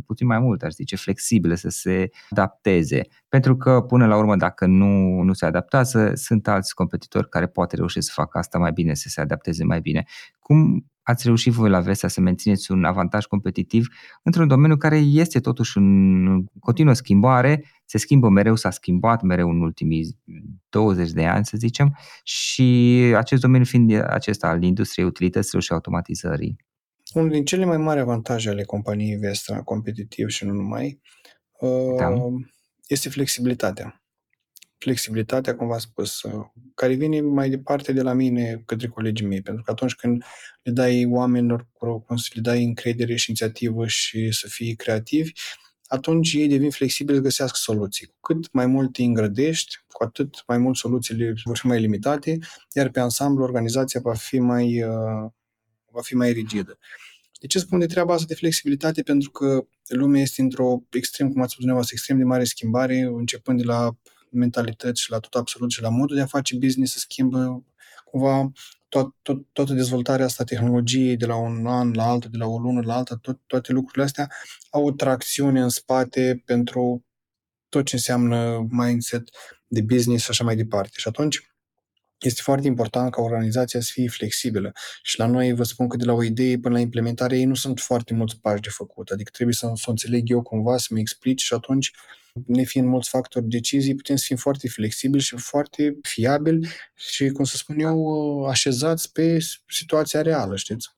puțin 0.00 0.26
mai 0.26 0.38
mult, 0.38 0.62
aș 0.62 0.72
zice, 0.72 0.96
flexibilă, 0.96 1.54
să 1.54 1.68
se 1.68 2.10
adapteze. 2.30 3.02
Pentru 3.28 3.56
că 3.56 3.80
până 3.80 4.06
la 4.06 4.16
urmă 4.16 4.36
dacă 4.36 4.66
nu, 4.66 5.22
nu 5.22 5.32
se 5.32 5.46
adaptează, 5.46 6.12
sunt 6.14 6.48
alți 6.48 6.74
competitori 6.74 7.28
care 7.28 7.46
poate 7.46 7.76
reuși 7.76 8.00
să 8.00 8.10
facă 8.14 8.38
asta 8.38 8.58
mai 8.58 8.72
bine, 8.72 8.94
să 8.94 9.08
se 9.08 9.20
adapteze 9.20 9.64
mai 9.64 9.80
bine. 9.80 10.04
Cum 10.38 10.89
ați 11.02 11.26
reușit 11.26 11.52
voi 11.52 11.70
la 11.70 11.80
Vesta 11.80 12.08
să 12.08 12.20
mențineți 12.20 12.72
un 12.72 12.84
avantaj 12.84 13.24
competitiv 13.24 13.86
într-un 14.22 14.48
domeniu 14.48 14.76
care 14.76 14.96
este 14.96 15.40
totuși 15.40 15.78
în 15.78 16.44
continuă 16.60 16.92
schimbare, 16.92 17.64
se 17.84 17.98
schimbă 17.98 18.28
mereu, 18.28 18.54
s-a 18.54 18.70
schimbat 18.70 19.22
mereu 19.22 19.48
în 19.48 19.60
ultimii 19.60 20.18
20 20.68 21.10
de 21.10 21.26
ani, 21.26 21.44
să 21.44 21.56
zicem, 21.56 21.96
și 22.22 22.62
acest 23.16 23.40
domeniu 23.40 23.66
fiind 23.66 23.92
acesta 23.92 24.48
al 24.48 24.62
industriei 24.62 25.06
utilităților 25.06 25.62
și 25.62 25.72
automatizării. 25.72 26.56
Unul 27.14 27.30
din 27.30 27.44
cele 27.44 27.64
mai 27.64 27.76
mari 27.76 28.00
avantaje 28.00 28.48
ale 28.48 28.62
companiei 28.62 29.16
Vestra, 29.16 29.62
competitiv 29.62 30.28
și 30.28 30.44
nu 30.44 30.52
numai, 30.52 31.00
da. 31.98 32.08
Uh, 32.08 32.32
este 32.86 33.08
flexibilitatea 33.08 33.99
flexibilitatea, 34.80 35.56
cum 35.56 35.66
v-am 35.68 35.78
spus, 35.78 36.22
uh, 36.22 36.46
care 36.74 36.94
vine 36.94 37.20
mai 37.20 37.50
departe 37.50 37.92
de 37.92 38.02
la 38.02 38.12
mine 38.12 38.62
către 38.66 38.86
colegii 38.86 39.26
mei. 39.26 39.42
Pentru 39.42 39.62
că 39.62 39.70
atunci 39.70 39.94
când 39.94 40.24
le 40.62 40.72
dai 40.72 41.06
oamenilor, 41.06 41.68
cum 42.06 42.16
să 42.16 42.30
le 42.34 42.40
dai 42.40 42.64
încredere 42.64 43.16
și 43.16 43.30
inițiativă 43.30 43.86
și 43.86 44.32
să 44.32 44.48
fie 44.48 44.74
creativi, 44.74 45.32
atunci 45.86 46.32
ei 46.32 46.48
devin 46.48 46.70
flexibili 46.70 47.16
să 47.16 47.22
găsească 47.22 47.56
soluții. 47.60 48.06
Cu 48.06 48.32
cât 48.32 48.52
mai 48.52 48.66
mult 48.66 48.96
îi 48.96 49.04
îngrădești, 49.04 49.76
cu 49.88 50.04
atât 50.04 50.42
mai 50.46 50.58
mult 50.58 50.76
soluțiile 50.76 51.34
vor 51.44 51.56
fi 51.58 51.66
mai 51.66 51.80
limitate, 51.80 52.38
iar 52.72 52.88
pe 52.88 53.00
ansamblu 53.00 53.44
organizația 53.44 54.00
va 54.00 54.14
fi 54.14 54.38
mai, 54.38 54.82
uh, 54.82 55.30
va 55.90 56.00
fi 56.02 56.14
mai 56.14 56.32
rigidă. 56.32 56.78
De 57.40 57.46
ce 57.46 57.58
spun 57.58 57.78
de 57.78 57.86
treaba 57.86 58.14
asta 58.14 58.26
de 58.26 58.34
flexibilitate? 58.34 59.02
Pentru 59.02 59.30
că 59.30 59.66
lumea 59.88 60.20
este 60.20 60.42
într-o 60.42 60.82
extrem, 60.90 61.28
cum 61.32 61.40
ați 61.40 61.50
spus 61.50 61.64
dumneavoastră, 61.64 61.94
extrem 61.96 62.18
de 62.18 62.24
mare 62.24 62.44
schimbare, 62.44 62.98
începând 63.00 63.58
de 63.58 63.64
la 63.64 63.96
mentalități 64.30 65.02
și 65.02 65.10
la 65.10 65.18
tot 65.18 65.34
absolut 65.34 65.70
și 65.70 65.82
la 65.82 65.88
modul 65.88 66.16
de 66.16 66.22
a 66.22 66.26
face 66.26 66.56
business 66.56 66.92
se 66.92 66.98
schimbă 66.98 67.64
cumva 68.04 68.52
tot, 68.88 69.14
tot, 69.22 69.46
toată 69.52 69.72
dezvoltarea 69.72 70.24
asta 70.24 70.44
tehnologiei 70.44 71.16
de 71.16 71.26
la 71.26 71.36
un 71.36 71.66
an 71.66 71.92
la 71.92 72.04
altul, 72.04 72.30
de 72.30 72.36
la 72.36 72.46
o 72.46 72.58
lună 72.58 72.80
la 72.84 72.94
alta, 72.94 73.16
tot, 73.16 73.40
toate 73.46 73.72
lucrurile 73.72 74.04
astea 74.04 74.30
au 74.70 74.86
o 74.86 74.90
tracțiune 74.90 75.60
în 75.60 75.68
spate 75.68 76.42
pentru 76.44 77.04
tot 77.68 77.84
ce 77.84 77.94
înseamnă 77.94 78.66
mindset 78.70 79.30
de 79.66 79.82
business 79.82 80.24
și 80.24 80.30
așa 80.30 80.44
mai 80.44 80.56
departe. 80.56 80.92
Și 80.96 81.08
atunci 81.08 81.49
este 82.20 82.40
foarte 82.42 82.66
important 82.66 83.10
ca 83.10 83.22
organizația 83.22 83.80
să 83.80 83.90
fie 83.92 84.08
flexibilă. 84.08 84.72
Și 85.02 85.18
la 85.18 85.26
noi 85.26 85.52
vă 85.52 85.62
spun 85.62 85.88
că 85.88 85.96
de 85.96 86.04
la 86.04 86.12
o 86.12 86.22
idee 86.22 86.58
până 86.58 86.74
la 86.74 86.80
implementare 86.80 87.36
ei 87.38 87.44
nu 87.44 87.54
sunt 87.54 87.80
foarte 87.80 88.14
mulți 88.14 88.40
pași 88.40 88.60
de 88.60 88.68
făcut. 88.68 89.10
Adică 89.10 89.30
trebuie 89.32 89.54
să, 89.54 89.70
să 89.74 89.84
o 89.86 89.90
înțeleg 89.90 90.30
eu 90.30 90.42
cumva, 90.42 90.76
să-mi 90.76 91.00
explici 91.00 91.42
și 91.42 91.54
atunci 91.54 91.92
ne 92.46 92.62
fiind 92.62 92.88
mulți 92.88 93.08
factori 93.08 93.48
decizii, 93.48 93.94
putem 93.94 94.16
să 94.16 94.24
fim 94.26 94.36
foarte 94.36 94.68
flexibili 94.68 95.22
și 95.22 95.36
foarte 95.36 95.98
fiabili 96.02 96.68
și, 96.94 97.28
cum 97.28 97.44
să 97.44 97.56
spun 97.56 97.78
eu, 97.78 98.44
așezați 98.44 99.12
pe 99.12 99.38
situația 99.68 100.22
reală, 100.22 100.56
știți? 100.56 100.88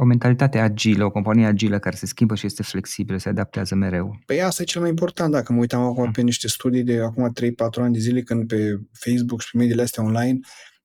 O 0.00 0.04
mentalitate 0.04 0.58
agilă, 0.58 1.04
o 1.04 1.10
companie 1.10 1.46
agilă 1.46 1.78
care 1.78 1.96
se 1.96 2.06
schimbă 2.06 2.34
și 2.34 2.46
este 2.46 2.62
flexibilă, 2.62 3.18
se 3.18 3.28
adaptează 3.28 3.74
mereu. 3.74 4.18
Păi 4.26 4.42
asta 4.42 4.62
e 4.62 4.64
cel 4.64 4.80
mai 4.80 4.90
important. 4.90 5.32
Dacă 5.32 5.52
mă 5.52 5.58
uitam 5.58 5.82
acum 5.82 6.10
pe 6.10 6.22
niște 6.22 6.48
studii 6.48 6.82
de 6.82 7.00
acum 7.00 7.32
3-4 7.40 7.80
ani 7.80 7.92
de 7.92 7.98
zile, 7.98 8.22
când 8.22 8.48
pe 8.48 8.80
Facebook 8.92 9.40
și 9.40 9.50
pe 9.50 9.58
mediile 9.58 9.82
astea 9.82 10.02
online, 10.02 10.38
Uh, 10.40 10.77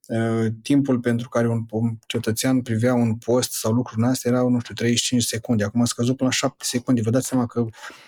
timpul 0.62 1.00
pentru 1.00 1.30
care 1.30 1.50
un, 1.50 1.66
un 1.70 1.98
cetățean 2.08 2.62
privea 2.62 2.94
un 2.94 3.16
post 3.16 3.52
sau 3.52 3.72
lucruri 3.72 4.02
în 4.02 4.08
astea 4.08 4.32
era, 4.32 4.42
nu 4.42 4.60
știu, 4.60 4.74
35 4.74 5.24
secunde. 5.24 5.64
Acum 5.64 5.82
a 5.82 5.86
scăzut 5.86 6.18
până 6.18 6.30
la 6.30 6.36
7 6.36 6.56
secunde. 6.60 7.02
Vă 7.02 7.10
dați 7.10 7.28
seama 7.28 7.46
că 7.46 7.66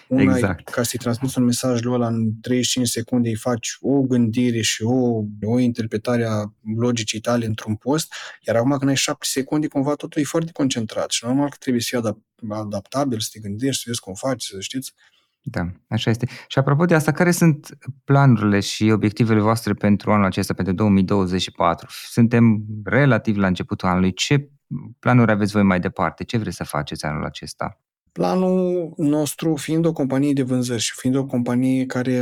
una 0.08 0.22
exact. 0.22 0.70
ca 0.70 0.84
să-i 0.84 1.00
transmiți 1.00 1.38
un 1.38 1.44
mesaj 1.44 1.82
lui 1.82 1.94
ăla 1.94 2.08
în 2.08 2.32
35 2.42 2.88
secunde, 2.88 3.30
îi 3.30 3.36
faci 3.36 3.78
o 3.80 4.02
gândire 4.02 4.62
și 4.62 4.84
o, 4.84 5.24
o 5.42 5.60
interpretare 5.60 6.26
a 6.26 6.54
logicii 6.78 7.20
tale 7.20 7.46
într-un 7.46 7.76
post, 7.76 8.14
iar 8.42 8.56
acum 8.56 8.78
când 8.78 8.90
ai 8.90 8.96
7 8.96 9.26
secunde, 9.30 9.68
cumva 9.68 9.96
totul 9.96 10.22
e 10.22 10.26
foarte 10.26 10.52
concentrat 10.52 11.12
și 11.12 11.26
normal 11.26 11.50
că 11.50 11.56
trebuie 11.60 11.82
să 11.82 11.88
fii 11.92 12.12
adap- 12.12 12.60
adaptabil, 12.60 13.20
să 13.20 13.30
te 13.32 13.40
gândești, 13.40 13.82
să 13.82 13.84
vezi 13.88 14.00
cum 14.00 14.14
faci, 14.14 14.44
să 14.44 14.60
știți. 14.60 14.94
Da, 15.48 15.72
așa 15.88 16.10
este. 16.10 16.28
Și 16.48 16.60
apropo 16.60 16.86
de 16.86 16.96
asta, 16.96 17.12
care 17.12 17.32
sunt 17.32 17.78
planurile 18.04 18.60
și 18.60 18.90
obiectivele 18.92 19.40
voastre 19.40 19.74
pentru 19.74 20.12
anul 20.12 20.26
acesta, 20.26 20.54
pentru 20.54 20.74
2024? 20.74 21.88
Suntem 21.90 22.66
relativ 22.84 23.38
la 23.38 23.48
începutul 23.48 23.88
anului. 23.88 24.14
Ce 24.14 24.50
planuri 25.00 25.32
aveți 25.32 25.52
voi 25.52 25.64
mai 25.64 25.80
departe? 25.80 26.24
Ce 26.24 26.38
vreți 26.38 26.56
să 26.56 26.64
faceți 26.64 27.06
anul 27.06 27.26
acesta? 27.26 27.80
Planul 28.12 28.94
nostru 28.98 29.56
fiind 29.56 29.86
o 29.86 29.94
companie 29.94 30.34
de 30.34 30.44
vânzări 30.44 30.82
și 30.82 30.94
fiind 30.96 31.16
o 31.16 31.26
companie 31.26 31.86
care, 31.86 32.20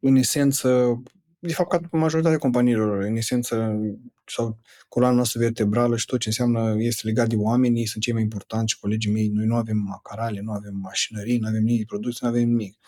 în 0.00 0.16
esență, 0.16 1.02
de 1.38 1.52
fapt, 1.52 1.70
ca 1.70 1.80
majoritatea 1.90 2.38
companiilor, 2.38 3.02
în 3.02 3.16
esență, 3.16 3.80
sau 4.24 4.58
coloana 4.88 5.14
noastră 5.14 5.40
vertebrală 5.40 5.96
și 5.96 6.06
tot 6.06 6.20
ce 6.20 6.28
înseamnă 6.28 6.74
este 6.78 7.06
legat 7.06 7.28
de 7.28 7.36
oameni, 7.36 7.78
ei 7.78 7.86
sunt 7.86 8.02
cei 8.02 8.12
mai 8.12 8.22
importanti 8.22 8.72
și 8.72 8.78
colegii 8.78 9.12
mei. 9.12 9.28
Noi 9.28 9.46
nu 9.46 9.54
avem 9.54 9.76
macarale, 9.76 10.40
nu 10.40 10.52
avem 10.52 10.74
mașinării, 10.74 11.38
nu 11.38 11.48
avem 11.48 11.62
nici 11.62 11.86
produse, 11.86 12.18
nu 12.22 12.28
avem 12.28 12.48
nimic. 12.48 12.78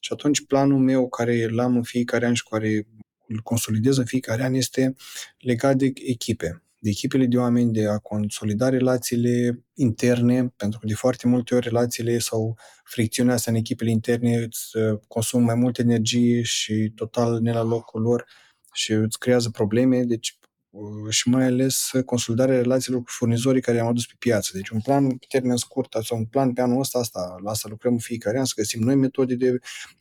Și 0.00 0.12
atunci 0.12 0.46
planul 0.46 0.78
meu, 0.78 1.08
care 1.08 1.48
l-am 1.48 1.76
în 1.76 1.82
fiecare 1.82 2.26
an 2.26 2.34
și 2.34 2.44
care 2.48 2.86
îl 3.28 3.40
consolidez 3.40 3.96
în 3.96 4.04
fiecare 4.04 4.44
an, 4.44 4.54
este 4.54 4.94
legat 5.38 5.76
de 5.76 5.92
echipe 5.94 6.65
de 6.78 6.88
echipele 6.88 7.26
de 7.26 7.36
oameni, 7.36 7.72
de 7.72 7.86
a 7.86 7.98
consolida 7.98 8.68
relațiile 8.68 9.64
interne, 9.74 10.48
pentru 10.56 10.78
că 10.78 10.86
de 10.86 10.94
foarte 10.94 11.28
multe 11.28 11.54
ori 11.54 11.68
relațiile 11.68 12.18
sau 12.18 12.58
fricțiunea 12.84 13.34
asta 13.34 13.50
în 13.50 13.56
echipele 13.56 13.90
interne 13.90 14.36
îți 14.36 14.76
uh, 14.76 14.98
consumă 15.08 15.44
mai 15.44 15.54
multă 15.54 15.80
energie 15.80 16.42
și 16.42 16.92
total 16.94 17.40
ne 17.40 17.52
la 17.52 17.62
locul 17.62 18.00
lor 18.00 18.26
și 18.72 18.92
îți 18.92 19.18
creează 19.18 19.50
probleme, 19.50 20.02
deci 20.02 20.38
uh, 20.70 21.10
și 21.10 21.28
mai 21.28 21.44
ales 21.44 21.90
consolidarea 22.04 22.60
relațiilor 22.60 23.02
cu 23.02 23.10
furnizorii 23.10 23.60
care 23.60 23.80
am 23.80 23.86
adus 23.86 24.06
pe 24.06 24.14
piață. 24.18 24.50
Deci 24.54 24.68
un 24.68 24.80
plan 24.80 25.08
pe 25.08 25.26
termen 25.28 25.56
scurt 25.56 25.96
sau 26.02 26.18
un 26.18 26.24
plan 26.24 26.52
pe 26.52 26.60
anul 26.60 26.80
ăsta, 26.80 26.98
asta, 26.98 27.36
la 27.42 27.50
asta 27.50 27.68
lucrăm 27.68 27.92
în 27.92 27.98
fiecare 27.98 28.38
an, 28.38 28.44
să 28.44 28.52
găsim 28.56 28.82
noi 28.82 28.94
metode 28.94 29.34
de, 29.34 29.48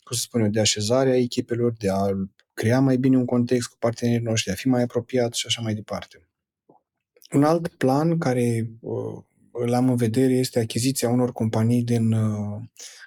cum 0.03 0.15
să 0.15 0.21
spun 0.21 0.41
eu, 0.41 0.47
de 0.47 0.59
așezare 0.59 1.09
a 1.09 1.17
echipelor, 1.17 1.73
de 1.77 1.89
a 1.89 2.05
crea 2.53 2.79
mai 2.79 2.97
bine 2.97 3.17
un 3.17 3.25
context 3.25 3.67
cu 3.67 3.77
partenerii 3.77 4.23
noștri, 4.23 4.45
de 4.45 4.51
a 4.51 4.61
fi 4.61 4.67
mai 4.67 4.81
apropiat 4.81 5.33
și 5.33 5.47
așa 5.47 5.61
mai 5.61 5.73
departe. 5.73 6.29
Un 7.31 7.43
alt 7.43 7.67
plan 7.67 8.17
care 8.17 8.69
uh, 8.79 9.23
îl 9.51 9.73
am 9.73 9.89
în 9.89 9.95
vedere 9.95 10.33
este 10.33 10.59
achiziția 10.59 11.09
unor 11.09 11.31
companii 11.31 11.83
din 11.83 12.11
uh, 12.11 12.61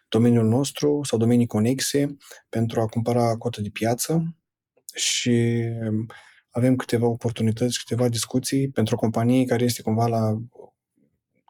domeniul 0.09 0.49
nostru 0.49 1.01
sau 1.03 1.19
domenii 1.19 1.47
conexe 1.47 2.17
pentru 2.49 2.81
a 2.81 2.87
cumpăra 2.87 3.37
cotă 3.37 3.61
de 3.61 3.69
piață 3.69 4.37
și 4.95 5.65
um, 5.89 6.07
avem 6.51 6.77
câteva 6.77 7.07
oportunități, 7.07 7.79
câteva 7.79 8.09
discuții 8.09 8.71
pentru 8.71 8.95
o 8.95 8.99
companie 8.99 9.45
care 9.45 9.65
este 9.65 9.83
cumva 9.83 10.07
la 10.07 10.39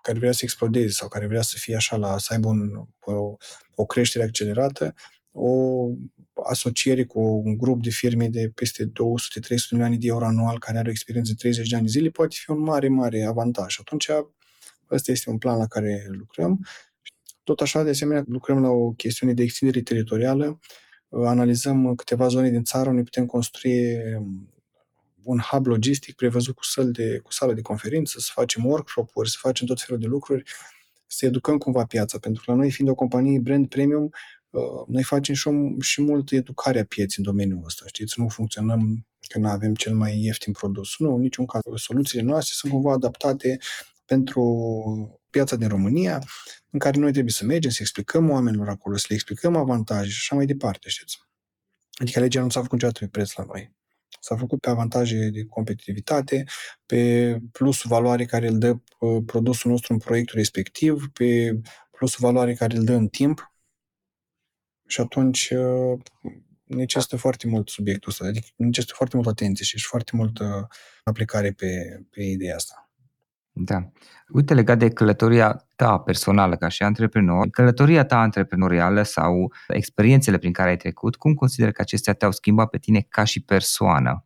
care 0.02 0.18
vrea 0.18 0.32
să 0.32 0.40
explodeze 0.42 0.88
sau 0.88 1.08
care 1.08 1.26
vrea 1.26 1.42
să 1.42 1.56
fie 1.58 1.76
așa 1.76 1.96
la 1.96 2.18
să 2.18 2.32
aibă 2.32 2.48
un, 2.48 2.86
o, 3.00 3.36
o 3.74 3.84
creștere 3.84 4.24
accelerată, 4.24 4.94
o 5.32 5.50
asociere 6.44 7.04
cu 7.04 7.20
un 7.20 7.56
grup 7.56 7.82
de 7.82 7.90
firme 7.90 8.28
de 8.28 8.52
peste 8.54 8.84
200-300 8.84 8.90
milioane 9.70 9.96
de 9.96 10.06
euro 10.06 10.24
anual 10.24 10.58
care 10.58 10.78
are 10.78 10.88
o 10.88 10.90
experiență 10.90 11.30
de 11.30 11.36
30 11.38 11.68
de 11.68 11.76
ani 11.76 11.84
de 11.84 11.90
zile, 11.90 12.10
poate 12.10 12.36
fi 12.38 12.50
un 12.50 12.60
mare, 12.60 12.88
mare 12.88 13.24
avantaj. 13.24 13.76
Atunci, 13.80 14.08
ăsta 14.90 15.12
este 15.12 15.30
un 15.30 15.38
plan 15.38 15.58
la 15.58 15.66
care 15.66 16.06
lucrăm. 16.08 16.66
Tot 17.42 17.60
așa, 17.60 17.82
de 17.82 17.90
asemenea, 17.90 18.24
lucrăm 18.26 18.62
la 18.62 18.68
o 18.68 18.90
chestiune 18.90 19.32
de 19.32 19.42
extindere 19.42 19.82
teritorială, 19.82 20.58
analizăm 21.10 21.94
câteva 21.94 22.28
zone 22.28 22.50
din 22.50 22.64
țară 22.64 22.88
unde 22.88 23.02
putem 23.02 23.26
construi 23.26 23.98
un 25.22 25.38
hub 25.38 25.66
logistic 25.66 26.14
prevăzut 26.14 26.54
cu, 26.54 26.64
săl 26.64 26.90
de, 26.90 27.18
cu 27.18 27.32
sală 27.32 27.52
de 27.52 27.60
conferință, 27.60 28.18
să 28.20 28.30
facem 28.32 28.64
workshop-uri, 28.64 29.30
să 29.30 29.36
facem 29.40 29.66
tot 29.66 29.80
felul 29.80 30.00
de 30.00 30.06
lucruri, 30.06 30.42
să 31.06 31.26
educăm 31.26 31.58
cumva 31.58 31.84
piața, 31.84 32.18
pentru 32.18 32.42
că 32.44 32.50
la 32.50 32.56
noi, 32.56 32.70
fiind 32.70 32.90
o 32.90 32.94
companie 32.94 33.38
brand 33.38 33.68
premium, 33.68 34.04
Uh, 34.04 34.37
noi 34.86 35.02
facem 35.02 35.34
și, 35.34 35.48
o, 35.48 35.52
și 35.80 36.02
mult 36.02 36.30
educarea 36.30 36.84
pieții 36.84 37.16
în 37.18 37.24
domeniul 37.24 37.64
ăsta, 37.64 37.84
știți? 37.86 38.20
Nu 38.20 38.28
funcționăm 38.28 39.06
că 39.28 39.38
nu 39.38 39.48
avem 39.48 39.74
cel 39.74 39.94
mai 39.94 40.18
ieftin 40.18 40.52
produs. 40.52 40.98
Nu, 40.98 41.14
în 41.14 41.20
niciun 41.20 41.46
caz. 41.46 41.62
Soluțiile 41.74 42.22
noastre 42.22 42.54
sunt 42.56 42.72
cumva 42.72 42.92
adaptate 42.92 43.58
pentru 44.04 44.42
piața 45.30 45.56
din 45.56 45.68
România, 45.68 46.22
în 46.70 46.78
care 46.78 46.98
noi 46.98 47.10
trebuie 47.10 47.32
să 47.32 47.44
mergem, 47.44 47.70
să 47.70 47.78
explicăm 47.80 48.30
oamenilor 48.30 48.68
acolo, 48.68 48.96
să 48.96 49.06
le 49.08 49.14
explicăm 49.14 49.56
avantaje 49.56 50.10
și 50.10 50.18
așa 50.20 50.34
mai 50.34 50.46
departe, 50.46 50.88
știți? 50.88 51.18
Adică 51.92 52.20
legea 52.20 52.42
nu 52.42 52.48
s-a 52.48 52.60
făcut 52.60 52.72
niciodată 52.72 52.98
pe 52.98 53.10
preț 53.10 53.32
la 53.32 53.44
noi. 53.44 53.76
S-a 54.20 54.36
făcut 54.36 54.60
pe 54.60 54.68
avantaje 54.70 55.28
de 55.28 55.44
competitivitate, 55.44 56.44
pe 56.86 57.38
plusul 57.52 57.90
valoare 57.90 58.24
care 58.24 58.48
îl 58.48 58.58
dă 58.58 58.76
uh, 58.98 59.22
produsul 59.26 59.70
nostru 59.70 59.92
în 59.92 59.98
proiectul 59.98 60.38
respectiv, 60.38 61.08
pe 61.12 61.60
plusul 61.90 62.18
valoare 62.26 62.54
care 62.54 62.76
îl 62.76 62.84
dă 62.84 62.92
în 62.92 63.08
timp, 63.08 63.52
și 64.88 65.00
atunci 65.00 65.50
uh, 65.50 65.98
necesită 66.64 67.16
foarte 67.16 67.46
mult 67.46 67.68
subiectul 67.68 68.10
ăsta, 68.10 68.24
adică 68.26 68.46
necesită 68.56 68.92
foarte 68.96 69.16
mult 69.16 69.28
atenție 69.28 69.64
și 69.64 69.86
foarte 69.86 70.16
multă 70.16 70.68
aplicare 71.04 71.52
pe, 71.52 72.00
pe 72.10 72.22
ideea 72.22 72.54
asta. 72.54 72.90
Da. 73.60 73.90
Uite, 74.28 74.54
legat 74.54 74.78
de 74.78 74.90
călătoria 74.90 75.66
ta 75.76 75.98
personală 75.98 76.56
ca 76.56 76.68
și 76.68 76.82
antreprenor, 76.82 77.48
călătoria 77.50 78.04
ta 78.04 78.18
antreprenorială 78.18 79.02
sau 79.02 79.52
experiențele 79.68 80.38
prin 80.38 80.52
care 80.52 80.68
ai 80.68 80.76
trecut, 80.76 81.16
cum 81.16 81.34
consider 81.34 81.72
că 81.72 81.80
acestea 81.82 82.12
te-au 82.12 82.32
schimbat 82.32 82.68
pe 82.68 82.78
tine 82.78 83.06
ca 83.08 83.24
și 83.24 83.42
persoană? 83.42 84.24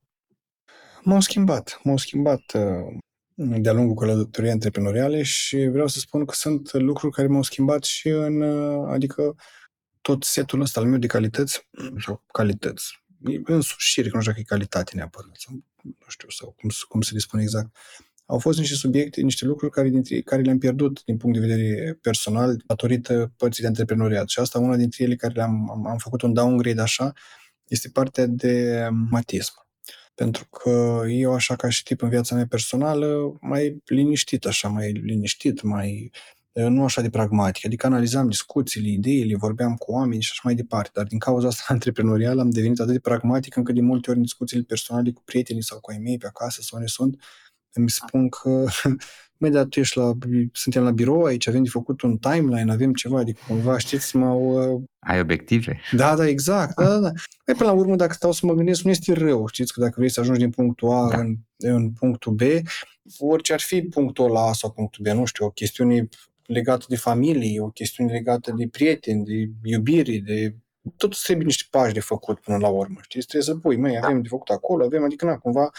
M-au 1.02 1.20
schimbat. 1.20 1.80
M-au 1.82 1.96
schimbat 1.96 2.42
uh, 2.54 2.96
de-a 3.34 3.72
lungul 3.72 3.94
călătoriei 3.94 4.52
antreprenoriale 4.52 5.22
și 5.22 5.56
vreau 5.56 5.86
să 5.86 5.98
spun 5.98 6.24
că 6.24 6.34
sunt 6.34 6.72
lucruri 6.72 7.14
care 7.14 7.28
m-au 7.28 7.42
schimbat 7.42 7.82
și 7.84 8.08
în, 8.08 8.40
uh, 8.40 8.88
adică 8.92 9.34
tot 10.02 10.24
setul 10.24 10.60
ăsta 10.60 10.80
al 10.80 10.86
meu 10.86 10.98
de 10.98 11.06
calități, 11.06 11.68
sau 12.04 12.24
calități, 12.32 13.04
însușiri, 13.44 14.10
că 14.10 14.14
nu 14.16 14.20
știu 14.20 14.32
dacă 14.32 14.44
e 14.44 14.54
calitate 14.54 14.92
neapărat, 14.94 15.36
sau 15.36 15.54
nu 15.82 15.94
știu, 16.08 16.28
sau 16.28 16.54
cum, 16.58 16.70
cum 16.88 17.00
să 17.00 17.10
le 17.12 17.18
spun 17.18 17.40
exact, 17.40 17.76
au 18.26 18.38
fost 18.38 18.58
niște 18.58 18.74
subiecte, 18.74 19.20
niște 19.20 19.44
lucruri 19.44 19.72
care, 19.72 19.88
dintre, 19.88 20.20
care 20.20 20.42
le-am 20.42 20.58
pierdut 20.58 21.04
din 21.04 21.16
punct 21.16 21.40
de 21.40 21.46
vedere 21.46 21.98
personal 22.00 22.62
datorită 22.66 23.32
părții 23.36 23.62
de 23.62 23.68
antreprenoriat. 23.68 24.28
Și 24.28 24.38
asta, 24.38 24.58
una 24.58 24.76
dintre 24.76 25.04
ele 25.04 25.16
care 25.16 25.34
le-am 25.34 25.70
am, 25.70 25.86
am 25.86 25.98
făcut 25.98 26.22
un 26.22 26.32
downgrade 26.32 26.80
așa, 26.80 27.12
este 27.68 27.88
partea 27.88 28.26
de 28.26 28.86
matism. 29.10 29.66
Pentru 30.14 30.46
că 30.46 31.02
eu, 31.08 31.32
așa 31.32 31.56
ca 31.56 31.68
și 31.68 31.82
tip 31.82 32.02
în 32.02 32.08
viața 32.08 32.34
mea 32.34 32.46
personală, 32.46 33.36
mai 33.40 33.82
liniștit, 33.84 34.46
așa, 34.46 34.68
mai 34.68 34.92
liniștit, 34.92 35.62
mai 35.62 36.10
nu 36.52 36.84
așa 36.84 37.00
de 37.00 37.10
pragmatic. 37.10 37.66
Adică 37.66 37.86
analizam 37.86 38.28
discuțiile, 38.28 38.88
ideile, 38.88 39.36
vorbeam 39.36 39.74
cu 39.74 39.92
oameni 39.92 40.22
și 40.22 40.28
așa 40.32 40.40
mai 40.44 40.54
departe. 40.54 40.90
Dar 40.94 41.04
din 41.04 41.18
cauza 41.18 41.46
asta 41.46 41.64
antreprenorială 41.72 42.40
am 42.40 42.50
devenit 42.50 42.80
atât 42.80 42.92
de 42.92 43.00
pragmatic 43.00 43.56
încât 43.56 43.74
de 43.74 43.80
multe 43.80 44.10
ori 44.10 44.18
în 44.18 44.24
discuțiile 44.24 44.62
personale 44.62 45.10
cu 45.10 45.22
prietenii 45.24 45.62
sau 45.62 45.80
cu 45.80 45.90
ai 45.90 45.98
mei 45.98 46.18
pe 46.18 46.26
acasă 46.26 46.60
sau 46.62 46.78
unde 46.78 46.90
sunt, 46.90 47.22
îmi 47.72 47.90
spun 47.90 48.28
că 48.28 48.64
Măi, 49.42 49.50
dar 49.50 49.64
tu 49.64 49.80
ești 49.80 49.98
la, 49.98 50.12
suntem 50.52 50.82
la 50.82 50.90
birou 50.90 51.22
aici, 51.22 51.48
avem 51.48 51.62
de 51.62 51.68
făcut 51.68 52.00
un 52.00 52.16
timeline, 52.16 52.72
avem 52.72 52.94
ceva, 52.94 53.18
adică 53.18 53.40
cumva, 53.46 53.78
știți, 53.78 54.16
m-au... 54.16 54.72
Uh... 54.74 54.82
Ai 54.98 55.20
obiective. 55.20 55.80
Da, 55.92 56.16
da, 56.16 56.28
exact, 56.28 56.74
da, 56.74 56.84
da, 56.84 56.98
da. 56.98 57.10
Păi, 57.44 57.54
până 57.54 57.68
la 57.70 57.74
urmă, 57.76 57.96
dacă 57.96 58.12
stau 58.12 58.32
să 58.32 58.46
mă 58.46 58.52
gândesc, 58.52 58.82
nu 58.82 58.90
este 58.90 59.12
rău, 59.12 59.46
știți, 59.46 59.72
că 59.72 59.80
dacă 59.80 59.94
vrei 59.96 60.10
să 60.10 60.20
ajungi 60.20 60.40
din 60.40 60.50
punctul 60.50 60.90
A 60.90 61.08
da. 61.08 61.18
în, 61.18 61.36
în 61.56 61.90
punctul 61.90 62.32
B, 62.32 62.40
orice 63.18 63.52
ar 63.52 63.60
fi 63.60 63.82
punctul 63.82 64.24
ăla 64.24 64.48
A 64.48 64.52
sau 64.52 64.70
punctul 64.70 65.04
B, 65.04 65.06
nu 65.06 65.24
știu, 65.24 65.44
o 65.44 65.50
chestiune 65.50 66.08
legată 66.46 66.84
de 66.88 66.96
familie, 66.96 67.60
o 67.60 67.68
chestiune 67.68 68.12
legată 68.12 68.52
de 68.56 68.68
prieteni, 68.68 69.24
de 69.24 69.50
iubire, 69.62 70.18
de 70.18 70.54
tot 70.96 71.22
trebuie 71.22 71.46
niște 71.46 71.64
pași 71.70 71.94
de 71.94 72.00
făcut 72.00 72.40
până 72.40 72.56
la 72.56 72.68
urmă, 72.68 72.98
știți? 73.02 73.26
Trebuie 73.26 73.54
să 73.54 73.60
pui, 73.60 73.76
mai 73.76 73.98
avem 74.02 74.22
de 74.22 74.28
făcut 74.28 74.48
acolo, 74.48 74.84
avem, 74.84 75.04
adică, 75.04 75.24
na, 75.24 75.38
cumva, 75.38 75.70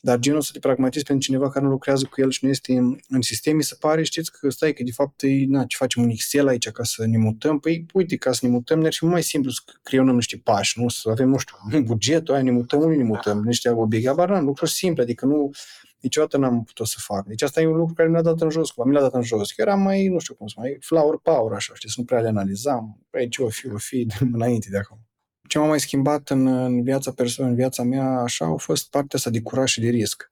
dar 0.00 0.18
genul 0.18 0.38
ăsta 0.38 0.52
de 0.52 0.58
pragmatism 0.58 1.04
pentru 1.04 1.26
cineva 1.26 1.50
care 1.50 1.64
nu 1.64 1.70
lucrează 1.70 2.06
cu 2.10 2.20
el 2.20 2.30
și 2.30 2.44
nu 2.44 2.50
este 2.50 2.72
în, 2.72 2.98
în 3.08 3.22
sistem, 3.22 3.56
mi 3.56 3.62
se 3.62 3.76
pare, 3.80 4.02
știți, 4.02 4.32
că 4.32 4.50
stai 4.50 4.72
că 4.72 4.82
de 4.82 4.90
fapt, 4.90 5.22
e, 5.22 5.44
na, 5.48 5.64
ce 5.64 5.76
facem 5.76 6.02
un 6.02 6.08
Excel 6.08 6.46
aici 6.46 6.70
ca 6.70 6.82
să 6.82 7.06
ne 7.06 7.18
mutăm? 7.18 7.58
Păi, 7.58 7.86
uite, 7.92 8.16
ca 8.16 8.32
să 8.32 8.46
ne 8.46 8.52
mutăm, 8.52 8.78
ne-ar 8.78 8.92
fi 8.92 9.04
mai 9.04 9.22
simplu 9.22 9.50
să 9.50 9.60
creionăm 9.82 10.14
niște 10.14 10.36
pași, 10.36 10.80
nu? 10.80 10.88
Să 10.88 11.08
avem, 11.10 11.28
nu 11.28 11.38
știu, 11.38 11.56
un 11.72 11.84
bugetul 11.90 12.34
aia, 12.34 12.42
ne 12.42 12.50
mutăm, 12.50 12.80
unde 12.80 12.96
ne 12.96 13.04
mutăm, 13.04 13.42
niște 13.42 13.70
obiecte, 13.70 14.08
abar 14.08 14.28
n-am, 14.28 14.44
lucruri 14.44 14.70
simple, 14.70 15.02
adică 15.02 15.26
nu, 15.26 15.50
niciodată 16.06 16.36
n-am 16.36 16.64
putut 16.64 16.86
să 16.86 16.96
fac. 16.98 17.26
Deci 17.26 17.42
asta 17.42 17.60
e 17.60 17.66
un 17.66 17.76
lucru 17.76 17.94
care 17.94 18.08
mi-a 18.08 18.22
dat 18.22 18.40
în 18.40 18.50
jos, 18.50 18.68
mi 18.84 18.92
l-a 18.92 19.00
dat 19.00 19.14
în 19.14 19.22
jos, 19.22 19.52
că 19.52 19.60
eram 19.62 19.80
mai, 19.80 20.06
nu 20.06 20.18
știu 20.18 20.34
cum 20.34 20.46
să 20.46 20.54
mai, 20.58 20.76
flower 20.80 21.18
power, 21.22 21.52
așa, 21.52 21.74
știi, 21.74 21.88
să 21.90 21.94
nu 21.98 22.04
prea 22.04 22.20
le 22.20 22.28
analizam, 22.28 23.06
păi 23.10 23.28
ce 23.28 23.42
o 23.42 23.48
fi, 23.48 23.72
o 23.72 23.78
fi, 23.78 24.06
înainte 24.32 24.68
de 24.70 24.78
acum 24.78 25.06
ce 25.46 25.58
m-a 25.58 25.66
mai 25.66 25.80
schimbat 25.80 26.30
în, 26.30 26.46
în 26.46 26.82
viața 26.82 27.12
persoană, 27.12 27.50
în 27.50 27.56
viața 27.56 27.82
mea, 27.82 28.06
așa, 28.08 28.44
au 28.44 28.56
fost 28.56 28.90
partea 28.90 29.18
asta 29.18 29.30
de 29.30 29.42
curaj 29.42 29.70
și 29.70 29.80
de 29.80 29.88
risc. 29.88 30.30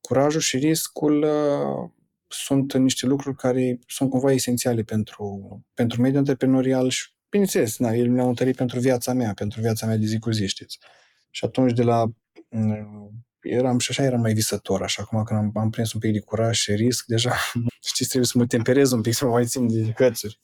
Curajul 0.00 0.40
și 0.40 0.56
riscul 0.56 1.22
uh, 1.22 1.90
sunt 2.28 2.74
niște 2.74 3.06
lucruri 3.06 3.36
care 3.36 3.78
sunt 3.86 4.10
cumva 4.10 4.32
esențiale 4.32 4.82
pentru, 4.82 5.60
pentru 5.74 6.00
mediul 6.00 6.18
antreprenorial 6.18 6.88
și, 6.88 7.10
bineînțeles, 7.28 7.78
na, 7.78 7.94
el 7.94 8.08
mi-a 8.08 8.24
întărit 8.24 8.56
pentru 8.56 8.78
viața 8.78 9.12
mea, 9.12 9.32
pentru 9.34 9.60
viața 9.60 9.86
mea 9.86 9.96
de 9.96 10.06
zi 10.06 10.18
cu 10.18 10.30
zi, 10.30 10.46
știți. 10.46 10.78
Și 11.30 11.44
atunci 11.44 11.72
de 11.72 11.82
la 11.82 12.04
mm, 12.48 13.25
eram 13.48 13.78
și 13.78 13.90
așa 13.90 14.02
eram 14.02 14.20
mai 14.20 14.32
visător, 14.32 14.82
așa 14.82 15.02
acum 15.02 15.22
când 15.22 15.40
am, 15.40 15.50
am 15.54 15.70
prins 15.70 15.92
un 15.92 16.00
pic 16.00 16.12
de 16.12 16.20
curaj 16.20 16.56
și 16.56 16.72
risc, 16.72 17.04
deja, 17.06 17.32
știți, 17.90 18.08
trebuie 18.08 18.26
să 18.26 18.38
mă 18.38 18.46
temperez 18.46 18.92
un 18.92 19.00
pic, 19.00 19.14
să 19.14 19.24
mă 19.24 19.30
mai 19.30 19.44
țin 19.44 19.84
de 19.84 19.92
cățuri. 19.92 20.40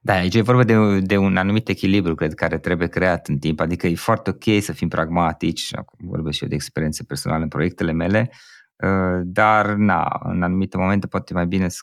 Da, 0.00 0.14
aici 0.14 0.34
e 0.34 0.40
vorba 0.40 0.64
de, 0.64 1.00
de 1.00 1.16
un 1.16 1.36
anumit 1.36 1.68
echilibru, 1.68 2.14
cred, 2.14 2.34
care 2.34 2.58
trebuie 2.58 2.88
creat 2.88 3.28
în 3.28 3.38
timp. 3.38 3.60
Adică 3.60 3.86
e 3.86 3.94
foarte 3.94 4.30
ok 4.30 4.62
să 4.62 4.72
fim 4.72 4.88
pragmatici, 4.88 5.60
și 5.60 5.74
acum 5.74 6.08
vorbesc 6.08 6.36
și 6.36 6.42
eu 6.42 6.48
de 6.48 6.54
experiențe 6.54 7.04
personale 7.04 7.42
în 7.42 7.48
proiectele 7.48 7.92
mele, 7.92 8.30
uh, 8.76 9.20
dar, 9.24 9.74
na, 9.74 10.20
în 10.22 10.42
anumite 10.42 10.76
momente 10.76 11.06
poate 11.06 11.32
mai 11.32 11.46
bine 11.46 11.68
să... 11.68 11.78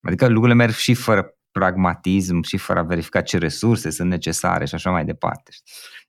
Adică 0.00 0.26
lucrurile 0.26 0.54
merg 0.54 0.72
și 0.72 0.94
fără 0.94 1.34
pragmatism 1.52 2.42
și 2.42 2.56
fără 2.56 2.78
a 2.78 2.82
verifica 2.82 3.20
ce 3.20 3.38
resurse 3.38 3.90
sunt 3.90 4.08
necesare 4.08 4.64
și 4.64 4.74
așa 4.74 4.90
mai 4.90 5.04
departe. 5.04 5.50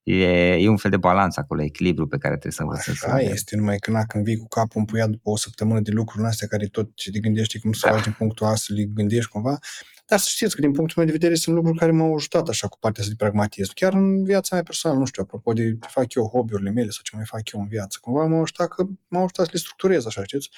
E, 0.04 0.54
e 0.54 0.67
un 0.67 0.77
fel 0.77 0.91
de 0.91 0.97
balanță 0.97 1.39
acolo, 1.39 1.62
echilibru 1.62 2.08
pe 2.08 2.17
care 2.17 2.34
trebuie 2.34 2.51
să 2.51 2.62
învățăm. 2.62 2.93
Așa 2.93 3.17
să 3.17 3.32
este, 3.32 3.56
numai 3.56 3.77
că 3.77 4.04
când 4.08 4.23
vii 4.23 4.38
cu 4.38 4.47
capul 4.47 4.80
împuiat 4.80 5.10
după 5.10 5.30
o 5.30 5.38
săptămână 5.38 5.80
de 5.80 5.91
lucruri 5.91 6.27
astea 6.27 6.47
care 6.47 6.65
tot 6.65 6.89
ce 6.95 7.12
te 7.12 7.19
gândești 7.19 7.60
cum 7.60 7.73
să 7.73 7.88
da. 7.88 7.93
faci 7.93 8.04
din 8.04 8.15
punctul 8.17 8.47
A 8.47 8.56
să 8.56 8.73
le 8.73 8.84
gândești 8.84 9.30
cumva, 9.30 9.60
dar 10.06 10.19
să 10.19 10.27
știți 10.30 10.56
că 10.56 10.62
din 10.62 10.71
punctul 10.71 10.95
meu 10.97 11.06
de 11.06 11.12
vedere 11.12 11.36
sunt 11.36 11.56
lucruri 11.56 11.77
care 11.77 11.91
m-au 11.91 12.15
ajutat 12.15 12.47
așa 12.47 12.67
cu 12.67 12.77
partea 12.80 13.01
asta 13.04 13.15
de 13.17 13.23
pragmatism. 13.23 13.71
Chiar 13.73 13.93
în 13.93 14.23
viața 14.23 14.56
mea 14.56 14.63
personală, 14.63 14.99
nu 14.99 15.06
știu, 15.06 15.23
apropo 15.23 15.54
de 15.54 15.63
ce 15.63 15.88
fac 15.88 16.13
eu, 16.13 16.30
hobby-urile 16.34 16.69
mele 16.69 16.89
sau 16.89 17.01
ce 17.04 17.15
mai 17.15 17.25
fac 17.25 17.51
eu 17.51 17.60
în 17.62 17.67
viață, 17.67 17.97
cumva 18.01 18.25
m-au 18.25 18.41
ajutat 18.41 18.67
că 18.67 18.86
m-au 19.08 19.23
ajutat 19.23 19.45
să 19.45 19.51
le 19.54 19.60
structurez 19.60 20.06
așa, 20.06 20.23
știți? 20.23 20.49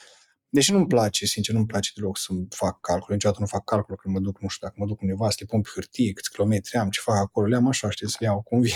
Deși 0.56 0.72
nu-mi 0.72 0.88
place, 0.88 1.26
sincer, 1.26 1.56
nu-mi 1.56 1.66
place 1.66 1.92
deloc 1.96 2.18
să 2.18 2.34
fac 2.50 2.80
calcul. 2.82 3.14
Niciodată 3.14 3.42
nu 3.42 3.48
fac 3.48 3.64
calcul 3.64 3.96
când 3.96 4.14
mă 4.14 4.20
duc, 4.20 4.42
nu 4.42 4.48
știu, 4.48 4.68
dacă 4.68 4.80
mă 4.80 4.86
duc 4.86 5.02
undeva, 5.02 5.30
să 5.30 5.36
le 5.40 5.46
pun 5.50 5.62
pe 5.62 5.70
hârtie, 5.74 6.14
câți 6.14 6.32
kilometri 6.32 6.78
am, 6.78 6.90
ce 6.90 7.00
fac 7.04 7.16
acolo, 7.16 7.48
le 7.48 7.56
am 7.56 7.68
așa, 7.68 7.90
știți, 7.90 8.16
le 8.20 8.26
iau 8.26 8.42
cum 8.42 8.62
vin. 8.62 8.74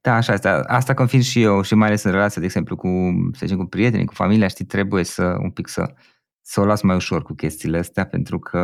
Da, 0.00 0.14
așa 0.14 0.32
este. 0.32 0.48
Asta 0.48 0.94
confirm 0.94 1.22
și 1.22 1.42
eu 1.42 1.62
și 1.62 1.74
mai 1.74 1.86
ales 1.86 2.02
în 2.02 2.10
relația, 2.10 2.40
de 2.40 2.46
exemplu, 2.46 2.76
cu, 2.76 2.88
să 3.32 3.38
zicem, 3.40 3.56
cu 3.56 3.64
prietenii, 3.64 4.06
cu 4.06 4.14
familia, 4.14 4.48
știi, 4.48 4.64
trebuie 4.64 5.04
să 5.04 5.24
un 5.24 5.50
pic 5.50 5.68
să, 5.68 5.94
să 6.40 6.60
o 6.60 6.64
las 6.64 6.82
mai 6.82 6.96
ușor 6.96 7.22
cu 7.22 7.34
chestiile 7.34 7.78
astea, 7.78 8.06
pentru 8.06 8.38
că, 8.38 8.58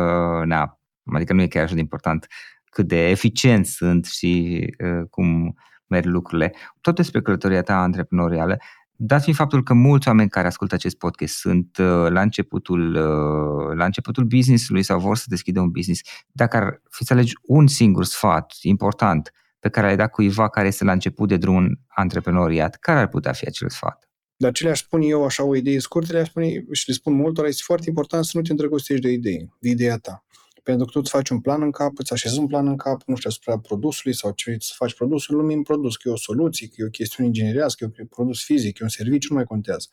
na, 0.45 0.79
adică 1.13 1.33
nu 1.33 1.41
e 1.41 1.47
chiar 1.47 1.63
așa 1.63 1.73
de 1.73 1.79
important 1.79 2.27
cât 2.65 2.87
de 2.87 3.09
eficient 3.09 3.65
sunt 3.65 4.05
și 4.05 4.59
uh, 4.83 5.07
cum 5.09 5.55
merg 5.87 6.05
lucrurile. 6.05 6.53
Tot 6.81 6.95
despre 6.95 7.21
călătoria 7.21 7.61
ta 7.61 7.81
antreprenorială, 7.81 8.57
dat 9.01 9.21
fiind 9.21 9.37
faptul 9.37 9.63
că 9.63 9.73
mulți 9.73 10.07
oameni 10.07 10.29
care 10.29 10.47
ascultă 10.47 10.75
acest 10.75 10.97
podcast 10.97 11.33
sunt 11.33 11.77
uh, 11.77 11.85
la 12.09 12.21
începutul, 12.21 12.95
uh, 12.95 13.75
la 13.75 13.85
începutul 13.85 14.23
business-ului 14.23 14.83
sau 14.83 14.99
vor 14.99 15.17
să 15.17 15.25
deschidă 15.27 15.59
un 15.59 15.69
business, 15.69 16.01
dacă 16.31 16.57
ar 16.57 16.81
fi 16.89 17.03
să 17.03 17.13
alegi 17.13 17.33
un 17.41 17.67
singur 17.67 18.05
sfat 18.05 18.53
important 18.61 19.33
pe 19.59 19.69
care 19.69 19.87
l-ai 19.87 19.95
dat 19.95 20.11
cuiva 20.11 20.49
care 20.49 20.67
este 20.67 20.83
la 20.83 20.91
început 20.91 21.27
de 21.27 21.37
drum 21.37 21.79
antreprenoriat, 21.87 22.75
care 22.75 22.99
ar 22.99 23.07
putea 23.07 23.31
fi 23.31 23.45
acel 23.47 23.69
sfat? 23.69 24.09
Dar 24.37 24.51
ce 24.51 24.63
le-aș 24.63 24.79
spune 24.79 25.05
eu, 25.05 25.25
așa, 25.25 25.43
o 25.43 25.55
idee 25.55 25.79
scurtă, 25.79 26.13
le-aș 26.13 26.27
spune 26.27 26.47
și 26.71 26.87
le 26.87 26.93
spun 26.93 27.13
multora, 27.13 27.47
este 27.47 27.61
foarte 27.65 27.85
important 27.87 28.25
să 28.25 28.31
nu 28.33 28.41
te 28.41 28.51
îndrăgostești 28.51 29.03
de 29.03 29.11
idee, 29.11 29.49
de 29.59 29.69
ideea 29.69 29.97
ta. 29.97 30.23
Pentru 30.69 30.85
că 30.85 30.91
tu 30.91 30.99
îți 31.03 31.11
faci 31.11 31.29
un 31.29 31.39
plan 31.39 31.61
în 31.61 31.71
cap, 31.71 31.91
îți 31.95 32.13
așezi 32.13 32.39
un 32.39 32.47
plan 32.47 32.67
în 32.67 32.77
cap, 32.77 33.01
nu 33.05 33.15
știu, 33.15 33.29
asupra 33.29 33.59
produsului 33.59 34.15
sau 34.15 34.31
ce 34.31 34.57
să 34.59 34.73
faci 34.75 34.93
produsul, 34.93 35.35
lumii 35.35 35.55
în 35.55 35.63
produs, 35.63 35.95
că 35.95 36.09
e 36.09 36.11
o 36.11 36.17
soluție, 36.17 36.67
că 36.67 36.73
e 36.77 36.85
o 36.85 36.89
chestiune 36.89 37.29
ingineriască, 37.29 37.85
că 37.85 37.93
e 37.97 38.01
un 38.01 38.07
produs 38.07 38.43
fizic, 38.43 38.71
că 38.73 38.77
e 38.81 38.83
un 38.83 38.89
serviciu, 38.89 39.27
nu 39.29 39.35
mai 39.35 39.43
contează. 39.43 39.87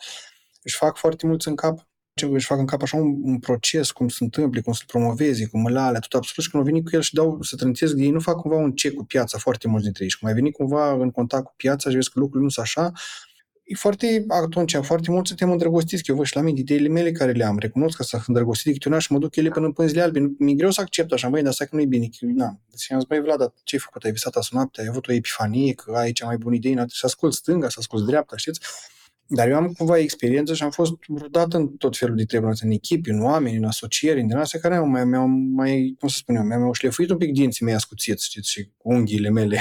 Își 0.62 0.76
fac 0.76 0.96
foarte 0.96 1.26
mulți 1.26 1.48
în 1.48 1.54
cap 1.54 1.88
ce 2.14 2.26
își 2.26 2.46
fac 2.46 2.58
în 2.58 2.66
cap 2.66 2.82
așa 2.82 2.96
un, 2.96 3.20
un 3.22 3.38
proces, 3.38 3.90
cum 3.90 4.08
se 4.08 4.24
întâmplă, 4.24 4.60
cum 4.62 4.72
să-l 4.72 4.86
promoveze, 4.86 5.46
cum 5.46 5.64
îl 5.64 5.76
alea, 5.76 6.00
tot 6.00 6.14
absolut, 6.14 6.44
și 6.44 6.50
când 6.50 6.62
au 6.62 6.68
venit 6.68 6.84
cu 6.84 6.96
el 6.96 7.02
și 7.02 7.14
dau 7.14 7.42
să 7.42 7.56
trăntesc 7.56 7.92
de 7.92 8.02
ei, 8.02 8.10
nu 8.10 8.20
fac 8.20 8.36
cumva 8.36 8.56
un 8.56 8.72
check 8.72 8.94
cu 8.94 9.04
piața, 9.04 9.38
foarte 9.38 9.68
mulți 9.68 9.84
dintre 9.84 10.04
ei. 10.04 10.10
Și 10.10 10.18
cum 10.18 10.28
ai 10.28 10.34
venit 10.34 10.52
cumva 10.52 10.92
în 10.92 11.10
contact 11.10 11.44
cu 11.44 11.54
piața 11.56 11.90
și 11.90 11.94
vezi 11.94 12.10
că 12.10 12.18
lucrurile 12.18 12.44
nu 12.44 12.50
sunt 12.50 12.66
așa, 12.66 12.92
e 13.68 13.74
foarte, 13.74 14.24
atunci, 14.28 14.76
foarte 14.82 15.10
mult 15.10 15.26
suntem 15.26 15.50
îndrăgostiți, 15.50 16.02
că 16.02 16.10
eu 16.10 16.16
văd 16.16 16.26
și 16.26 16.36
la 16.36 16.42
mine 16.42 16.58
ideile 16.58 16.88
mele 16.88 17.12
care 17.12 17.32
le 17.32 17.44
am, 17.44 17.58
recunosc 17.58 17.96
că 17.96 18.02
sunt 18.02 18.22
îndrăgostit 18.26 18.84
de 18.84 18.98
și 18.98 19.12
mă 19.12 19.18
duc 19.18 19.36
ele 19.36 19.48
până 19.48 19.66
în 19.66 19.72
pânzile 19.72 20.00
albe. 20.00 20.34
Mi-e 20.38 20.54
greu 20.54 20.70
să 20.70 20.80
accept 20.80 21.12
așa, 21.12 21.28
băi, 21.28 21.40
dar 21.40 21.50
asta 21.50 21.64
că 21.64 21.76
nu 21.76 21.82
e 21.82 21.86
bine. 21.86 22.08
Că, 22.18 22.26
na. 22.26 22.60
Deci 22.70 22.92
am 22.92 22.98
zis, 22.98 23.08
băi, 23.08 23.20
Vlad, 23.20 23.52
ce 23.64 23.74
ai 23.74 23.80
făcut? 23.80 24.04
Ai 24.04 24.10
visat 24.10 24.34
azi 24.34 24.48
noapte? 24.52 24.80
Ai 24.80 24.86
avut 24.86 25.08
o 25.08 25.12
epifanie, 25.12 25.72
că 25.74 25.92
ai 25.96 26.12
cea 26.12 26.26
mai 26.26 26.36
bună 26.36 26.54
idee? 26.54 26.84
Să 26.88 27.06
ascult 27.06 27.34
stânga, 27.34 27.68
să 27.68 27.76
ascult 27.78 28.06
dreapta, 28.06 28.36
știți? 28.36 28.60
Dar 29.28 29.48
eu 29.48 29.56
am 29.56 29.72
cumva 29.72 29.98
experiență 29.98 30.54
și 30.54 30.62
am 30.62 30.70
fost 30.70 30.92
rodat 31.20 31.52
în 31.52 31.68
tot 31.68 31.96
felul 31.96 32.16
de 32.16 32.24
treburi, 32.24 32.58
în 32.62 32.70
echipi, 32.70 33.10
în 33.10 33.22
oameni, 33.22 33.56
în 33.56 33.64
asocieri, 33.64 34.20
în 34.20 34.26
din 34.26 34.36
astea 34.36 34.60
care 34.60 34.74
mi-au 34.74 34.86
mai, 34.86 35.04
mai, 35.54 35.96
cum 35.98 36.08
să 36.08 36.16
spun 36.16 36.34
eu, 36.34 36.42
mi-au 36.42 36.72
șlefuit 36.72 37.10
un 37.10 37.16
pic 37.16 37.32
dinții 37.32 37.64
mei 37.64 37.74
ascuțiți, 37.74 38.24
știți, 38.24 38.50
și 38.50 38.68
unghiile 38.82 39.30
mele. 39.30 39.60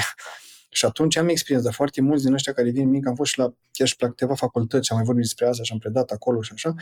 Și 0.76 0.84
atunci 0.84 1.16
am 1.16 1.28
experiență, 1.28 1.68
dar 1.68 1.76
foarte 1.76 2.00
mulți 2.00 2.24
din 2.24 2.32
ăștia 2.32 2.52
care 2.52 2.70
vin 2.70 2.88
mic, 2.88 3.06
am 3.06 3.14
fost 3.14 3.30
și 3.30 3.38
la, 3.38 3.54
chiar 3.72 3.88
și 3.88 3.94
la 3.98 4.08
câteva 4.08 4.34
facultăți, 4.34 4.90
am 4.90 4.96
mai 4.96 5.06
vorbit 5.06 5.22
despre 5.22 5.46
asta 5.46 5.62
și 5.62 5.72
am 5.72 5.78
predat 5.78 6.10
acolo 6.10 6.42
și 6.42 6.50
așa, 6.54 6.74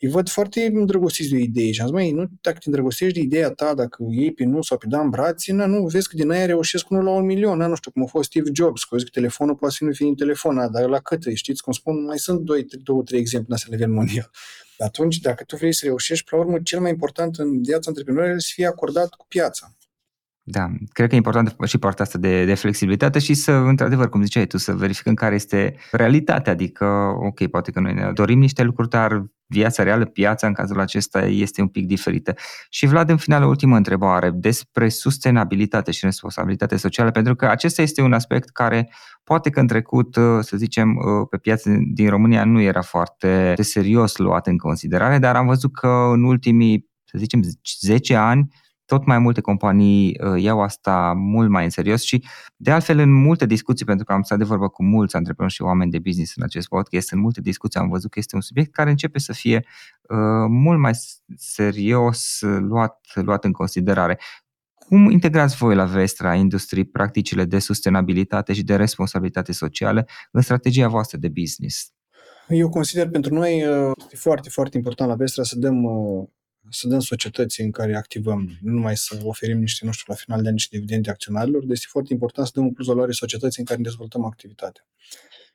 îi 0.00 0.08
văd 0.08 0.28
foarte 0.28 0.70
îndrăgostiți 0.74 1.30
de 1.30 1.36
o 1.36 1.38
idee 1.38 1.72
și 1.72 1.80
am 1.80 1.86
zis, 1.86 1.94
măi, 1.96 2.10
nu, 2.10 2.26
dacă 2.40 2.58
te 2.58 2.64
îndrăgostești 2.66 3.14
de 3.14 3.20
ideea 3.20 3.50
ta, 3.50 3.74
dacă 3.74 4.04
iei 4.10 4.32
pe 4.32 4.44
nu 4.44 4.62
sau 4.62 4.78
pe 4.78 4.86
da 4.88 5.00
în 5.00 5.10
brațe, 5.10 5.52
na, 5.52 5.66
nu, 5.66 5.86
vezi 5.86 6.08
că 6.08 6.16
din 6.16 6.30
aia 6.30 6.46
reușesc 6.46 6.90
unul 6.90 7.04
la 7.04 7.10
un 7.10 7.24
milion, 7.24 7.58
na, 7.58 7.66
nu 7.66 7.74
știu, 7.74 7.90
cum 7.90 8.02
a 8.02 8.06
fost 8.06 8.30
Steve 8.30 8.50
Jobs, 8.54 8.84
că 8.84 8.96
că 8.96 9.04
telefonul 9.12 9.54
poate 9.54 9.74
să 9.78 9.84
nu 9.84 9.92
fie 9.92 10.06
în 10.06 10.14
telefon, 10.14 10.54
na, 10.54 10.68
dar 10.68 10.88
la 10.88 11.00
cât, 11.00 11.22
știți 11.34 11.62
cum 11.62 11.72
spun, 11.72 12.04
mai 12.04 12.18
sunt 12.18 12.40
doi, 12.40 12.66
două, 12.82 13.02
trei 13.02 13.20
exemple 13.20 13.48
în 13.48 13.54
astea 13.54 13.68
la 13.70 13.76
nivel 13.76 13.94
mondial. 13.94 14.30
Atunci, 14.78 15.18
dacă 15.18 15.44
tu 15.44 15.56
vrei 15.56 15.72
să 15.72 15.84
reușești, 15.84 16.24
pe 16.24 16.36
la 16.36 16.42
urmă, 16.42 16.58
cel 16.62 16.80
mai 16.80 16.90
important 16.90 17.36
în 17.36 17.62
viața 17.62 17.88
antreprenorială 17.88 18.38
să 18.38 18.50
fie 18.52 18.66
acordat 18.66 19.08
cu 19.08 19.26
piața. 19.28 19.74
Da, 20.46 20.70
cred 20.92 21.08
că 21.08 21.14
e 21.14 21.16
important 21.16 21.56
și 21.64 21.78
partea 21.78 22.04
asta 22.04 22.18
de, 22.18 22.44
de 22.44 22.54
flexibilitate 22.54 23.18
și 23.18 23.34
să, 23.34 23.52
într-adevăr, 23.52 24.08
cum 24.08 24.22
ziceai 24.22 24.46
tu, 24.46 24.58
să 24.58 24.72
verificăm 24.72 25.14
care 25.14 25.34
este 25.34 25.76
realitatea, 25.90 26.52
adică, 26.52 26.84
ok, 27.18 27.46
poate 27.46 27.70
că 27.70 27.80
noi 27.80 27.94
ne 27.94 28.10
dorim 28.14 28.38
niște 28.38 28.62
lucruri, 28.62 28.88
dar 28.88 29.24
viața 29.46 29.82
reală, 29.82 30.04
piața 30.04 30.46
în 30.46 30.52
cazul 30.52 30.80
acesta 30.80 31.26
este 31.26 31.60
un 31.60 31.68
pic 31.68 31.86
diferită. 31.86 32.34
Și 32.68 32.86
Vlad, 32.86 33.10
în 33.10 33.16
final, 33.16 33.42
o 33.42 33.46
ultimă 33.46 33.76
întrebare 33.76 34.30
despre 34.30 34.88
sustenabilitate 34.88 35.90
și 35.90 36.04
responsabilitate 36.04 36.76
socială, 36.76 37.10
pentru 37.10 37.34
că 37.34 37.46
acesta 37.46 37.82
este 37.82 38.02
un 38.02 38.12
aspect 38.12 38.48
care 38.48 38.90
poate 39.24 39.50
că 39.50 39.60
în 39.60 39.66
trecut, 39.66 40.14
să 40.40 40.56
zicem, 40.56 40.98
pe 41.30 41.36
piața 41.36 41.70
din 41.92 42.08
România 42.08 42.44
nu 42.44 42.60
era 42.60 42.82
foarte 42.82 43.54
serios 43.60 44.16
luat 44.16 44.46
în 44.46 44.56
considerare, 44.56 45.18
dar 45.18 45.36
am 45.36 45.46
văzut 45.46 45.74
că 45.74 46.10
în 46.12 46.24
ultimii, 46.24 46.90
să 47.04 47.18
zicem, 47.18 47.42
10 47.80 48.14
ani, 48.14 48.48
tot 48.86 49.06
mai 49.06 49.18
multe 49.18 49.40
companii 49.40 50.20
uh, 50.24 50.42
iau 50.42 50.62
asta 50.62 51.12
mult 51.16 51.48
mai 51.48 51.64
în 51.64 51.70
serios 51.70 52.02
și, 52.02 52.24
de 52.56 52.70
altfel, 52.70 52.98
în 52.98 53.12
multe 53.12 53.46
discuții, 53.46 53.84
pentru 53.84 54.04
că 54.04 54.12
am 54.12 54.22
stat 54.22 54.38
de 54.38 54.44
vorbă 54.44 54.68
cu 54.68 54.84
mulți 54.84 55.16
antreprenori 55.16 55.54
și 55.54 55.62
oameni 55.62 55.90
de 55.90 55.98
business 55.98 56.36
în 56.36 56.42
acest 56.42 56.68
podcast, 56.68 57.12
în 57.12 57.18
multe 57.18 57.40
discuții 57.40 57.80
am 57.80 57.88
văzut 57.88 58.10
că 58.10 58.18
este 58.18 58.34
un 58.34 58.40
subiect 58.40 58.72
care 58.72 58.90
începe 58.90 59.18
să 59.18 59.32
fie 59.32 59.64
uh, 60.02 60.46
mult 60.48 60.78
mai 60.78 60.92
serios 61.36 62.38
luat, 62.40 63.00
luat 63.14 63.44
în 63.44 63.52
considerare. 63.52 64.18
Cum 64.74 65.10
integrați 65.10 65.56
voi 65.56 65.74
la 65.74 65.84
Vestra 65.84 66.34
industrii 66.34 66.84
practicile 66.84 67.44
de 67.44 67.58
sustenabilitate 67.58 68.52
și 68.52 68.62
de 68.62 68.76
responsabilitate 68.76 69.52
socială 69.52 70.06
în 70.30 70.40
strategia 70.40 70.88
voastră 70.88 71.18
de 71.18 71.28
business? 71.28 71.92
Eu 72.48 72.68
consider 72.68 73.08
pentru 73.08 73.34
noi 73.34 73.66
uh, 73.66 73.92
este 74.02 74.16
foarte, 74.16 74.48
foarte 74.48 74.76
important 74.76 75.10
la 75.10 75.16
Vestra 75.16 75.42
să 75.42 75.58
dăm 75.58 75.82
uh, 75.82 76.28
să 76.74 76.88
dăm 76.88 77.00
societății 77.00 77.64
în 77.64 77.70
care 77.70 77.96
activăm, 77.96 78.58
nu 78.60 78.72
numai 78.72 78.96
să 78.96 79.20
oferim 79.22 79.58
niște, 79.58 79.84
nu 79.84 79.92
știu, 79.92 80.04
la 80.08 80.14
final 80.14 80.42
de 80.42 80.46
an 80.46 80.52
niște 80.52 80.76
dividende 80.76 81.10
acționarilor, 81.10 81.64
deci 81.64 81.76
este 81.76 81.86
foarte 81.90 82.12
important 82.12 82.46
să 82.46 82.52
dăm 82.54 82.64
un 82.64 82.72
plus 82.72 82.86
valoare 82.86 83.12
societății 83.12 83.60
în 83.60 83.64
care 83.64 83.78
ne 83.78 83.84
dezvoltăm 83.84 84.24
activitatea. 84.24 84.86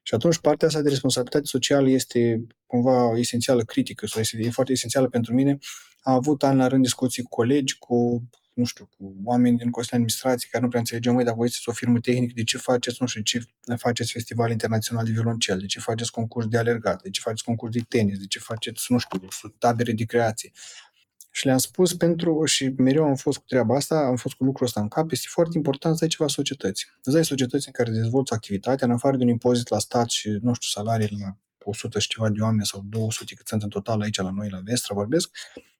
Și 0.01 0.13
atunci 0.13 0.38
partea 0.38 0.67
asta 0.67 0.82
de 0.82 0.89
responsabilitate 0.89 1.45
socială 1.45 1.89
este 1.89 2.47
cumva 2.65 3.17
esențială, 3.17 3.63
critică, 3.63 4.08
sau 4.08 4.21
este 4.21 4.49
foarte 4.49 4.71
esențială 4.71 5.08
pentru 5.08 5.34
mine. 5.34 5.58
Am 6.01 6.13
avut 6.13 6.43
an 6.43 6.58
la 6.58 6.67
rând 6.67 6.84
discuții 6.84 7.23
cu 7.23 7.29
colegi, 7.29 7.77
cu 7.77 8.23
nu 8.60 8.65
știu, 8.65 8.89
cu 8.97 9.15
oameni 9.23 9.58
din 9.58 9.69
Consiliul 9.69 9.99
Administrației 9.99 10.49
care 10.51 10.63
nu 10.63 10.69
prea 10.69 10.79
înțelegeau, 10.79 11.13
mai 11.15 11.23
dacă 11.23 11.36
voi 11.36 11.49
o 11.65 11.71
firmă 11.71 11.99
tehnică, 11.99 12.34
de 12.36 12.43
ce 12.43 12.58
faceți, 12.58 12.97
nu 12.99 13.08
știu, 13.08 13.21
de 13.21 13.29
ce 13.29 13.75
faceți 13.75 14.12
festival 14.12 14.51
internațional 14.51 15.05
de 15.05 15.12
violoncel, 15.12 15.60
de 15.60 15.65
ce 15.65 15.79
faceți 15.79 16.12
concurs 16.12 16.47
de 16.47 16.58
alergat, 16.58 17.01
de 17.01 17.10
ce 17.10 17.21
faceți 17.21 17.43
concurs 17.43 17.73
de 17.73 17.79
tenis, 17.88 18.19
de 18.19 18.25
ce 18.25 18.39
faceți, 18.39 18.86
nu 18.91 18.97
știu, 18.97 19.19
tabere 19.58 19.91
de 19.91 20.03
creație. 20.03 20.51
Și 21.31 21.45
le-am 21.45 21.57
spus 21.57 21.93
pentru, 21.93 22.45
și 22.45 22.73
mereu 22.77 23.03
am 23.03 23.15
fost 23.15 23.37
cu 23.37 23.43
treaba 23.47 23.75
asta, 23.75 23.95
am 23.95 24.15
fost 24.15 24.35
cu 24.35 24.43
lucrul 24.43 24.65
ăsta 24.65 24.81
în 24.81 24.87
cap, 24.87 25.11
este 25.11 25.27
foarte 25.29 25.57
important 25.57 25.97
să 25.97 26.03
ai 26.03 26.09
ceva 26.09 26.29
societăți. 26.29 26.85
Să 27.01 27.17
ai 27.17 27.25
societăți 27.25 27.67
în 27.67 27.73
care 27.73 27.91
dezvolți 27.91 28.33
activitatea, 28.33 28.87
în 28.87 28.93
afară 28.93 29.17
de 29.17 29.23
un 29.23 29.29
impozit 29.29 29.69
la 29.69 29.79
stat 29.79 30.09
și, 30.09 30.29
nu 30.29 30.53
știu, 30.53 30.81
salarii 30.81 31.17
la 31.19 31.37
100 31.63 31.99
și 31.99 32.07
ceva 32.07 32.29
de 32.29 32.41
oameni 32.41 32.65
sau 32.65 32.83
200 32.89 33.33
cât 33.33 33.47
sunt 33.47 33.63
în 33.63 33.69
total 33.69 34.01
aici 34.01 34.17
la 34.17 34.31
noi, 34.31 34.49
la 34.49 34.59
Vestra, 34.63 34.95
vorbesc, 34.95 35.29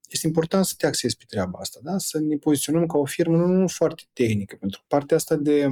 este 0.10 0.28
important 0.28 0.66
să 0.66 0.74
te 0.78 0.86
axezi 0.86 1.18
pe 1.18 1.24
treaba 1.28 1.60
asta, 1.60 1.80
da? 1.84 1.98
să 1.98 2.20
ne 2.20 2.36
poziționăm 2.36 2.86
ca 2.86 2.98
o 2.98 3.06
firmă 3.06 3.38
nu, 3.38 3.46
nu 3.46 3.68
foarte 3.68 4.04
tehnică, 4.14 4.56
pentru 4.60 4.80
că 4.80 4.86
partea 4.88 5.18
asta 5.18 5.36
de 5.36 5.68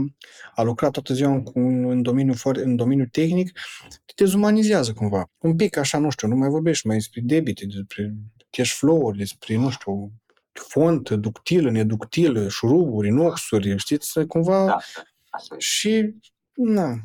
a 0.55 0.61
lucra 0.61 0.89
toată 0.89 1.13
ziua 1.13 1.43
în, 1.53 1.89
în, 1.89 2.01
domeniul, 2.01 2.37
în 2.43 2.75
domeniul 2.75 3.07
tehnic 3.07 3.59
te 4.05 4.13
dezumanizează 4.15 4.93
cumva. 4.93 5.31
Un 5.37 5.55
pic 5.55 5.77
așa, 5.77 5.97
nu 5.97 6.09
știu, 6.09 6.27
nu 6.27 6.35
mai 6.35 6.49
vorbești 6.49 6.87
mai 6.87 6.95
despre 6.95 7.21
debite, 7.23 7.65
despre 7.65 8.15
cash 8.57 8.71
flow-uri, 8.71 9.17
despre, 9.17 9.55
nu 9.55 9.69
știu, 9.69 10.11
font, 10.53 11.09
ductilă, 11.09 11.71
neductilă, 11.71 12.47
șuruburi, 12.47 13.07
inoxuri, 13.07 13.77
știți, 13.77 14.25
cumva... 14.25 14.65
Da, 14.65 14.77
și 15.57 16.15
Na. 16.57 16.95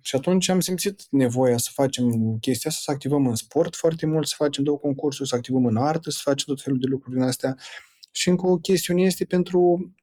Și 0.00 0.16
atunci 0.16 0.48
am 0.48 0.60
simțit 0.60 1.02
nevoia 1.10 1.56
să 1.56 1.70
facem 1.72 2.36
chestia 2.40 2.70
asta, 2.70 2.82
să 2.84 2.90
activăm 2.90 3.26
în 3.26 3.34
sport 3.34 3.76
foarte 3.76 4.06
mult, 4.06 4.26
să 4.26 4.34
facem 4.36 4.64
două 4.64 4.78
concursuri, 4.78 5.28
să 5.28 5.34
activăm 5.34 5.66
în 5.66 5.76
artă, 5.76 6.10
să 6.10 6.18
facem 6.22 6.44
tot 6.46 6.62
felul 6.62 6.78
de 6.78 6.86
lucruri 6.86 7.14
din 7.14 7.24
astea. 7.24 7.56
Și 8.10 8.28
încă 8.28 8.46
o 8.46 8.56
chestiune 8.56 9.02
este 9.02 9.24
pentru 9.24 9.60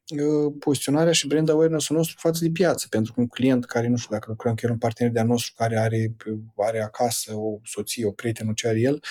uh, 0.09 0.53
poziționarea 0.59 1.11
și 1.11 1.27
brand 1.27 1.49
awareness-ul 1.49 1.95
nostru 1.95 2.15
față 2.19 2.43
de 2.43 2.49
piață, 2.49 2.87
pentru 2.89 3.13
că 3.13 3.19
un 3.19 3.27
client 3.27 3.65
care, 3.65 3.87
nu 3.87 3.97
știu 3.97 4.15
dacă 4.15 4.25
lucrăm 4.29 4.55
chiar 4.55 4.71
un 4.71 4.77
partener 4.77 5.11
de-a 5.11 5.23
nostru 5.23 5.53
care 5.55 5.79
are, 5.79 6.15
are 6.55 6.81
acasă 6.81 7.33
o 7.35 7.59
soție, 7.63 8.05
o 8.05 8.11
prietenă, 8.11 8.51
ce 8.55 8.67
are 8.67 8.79
el, 8.79 9.03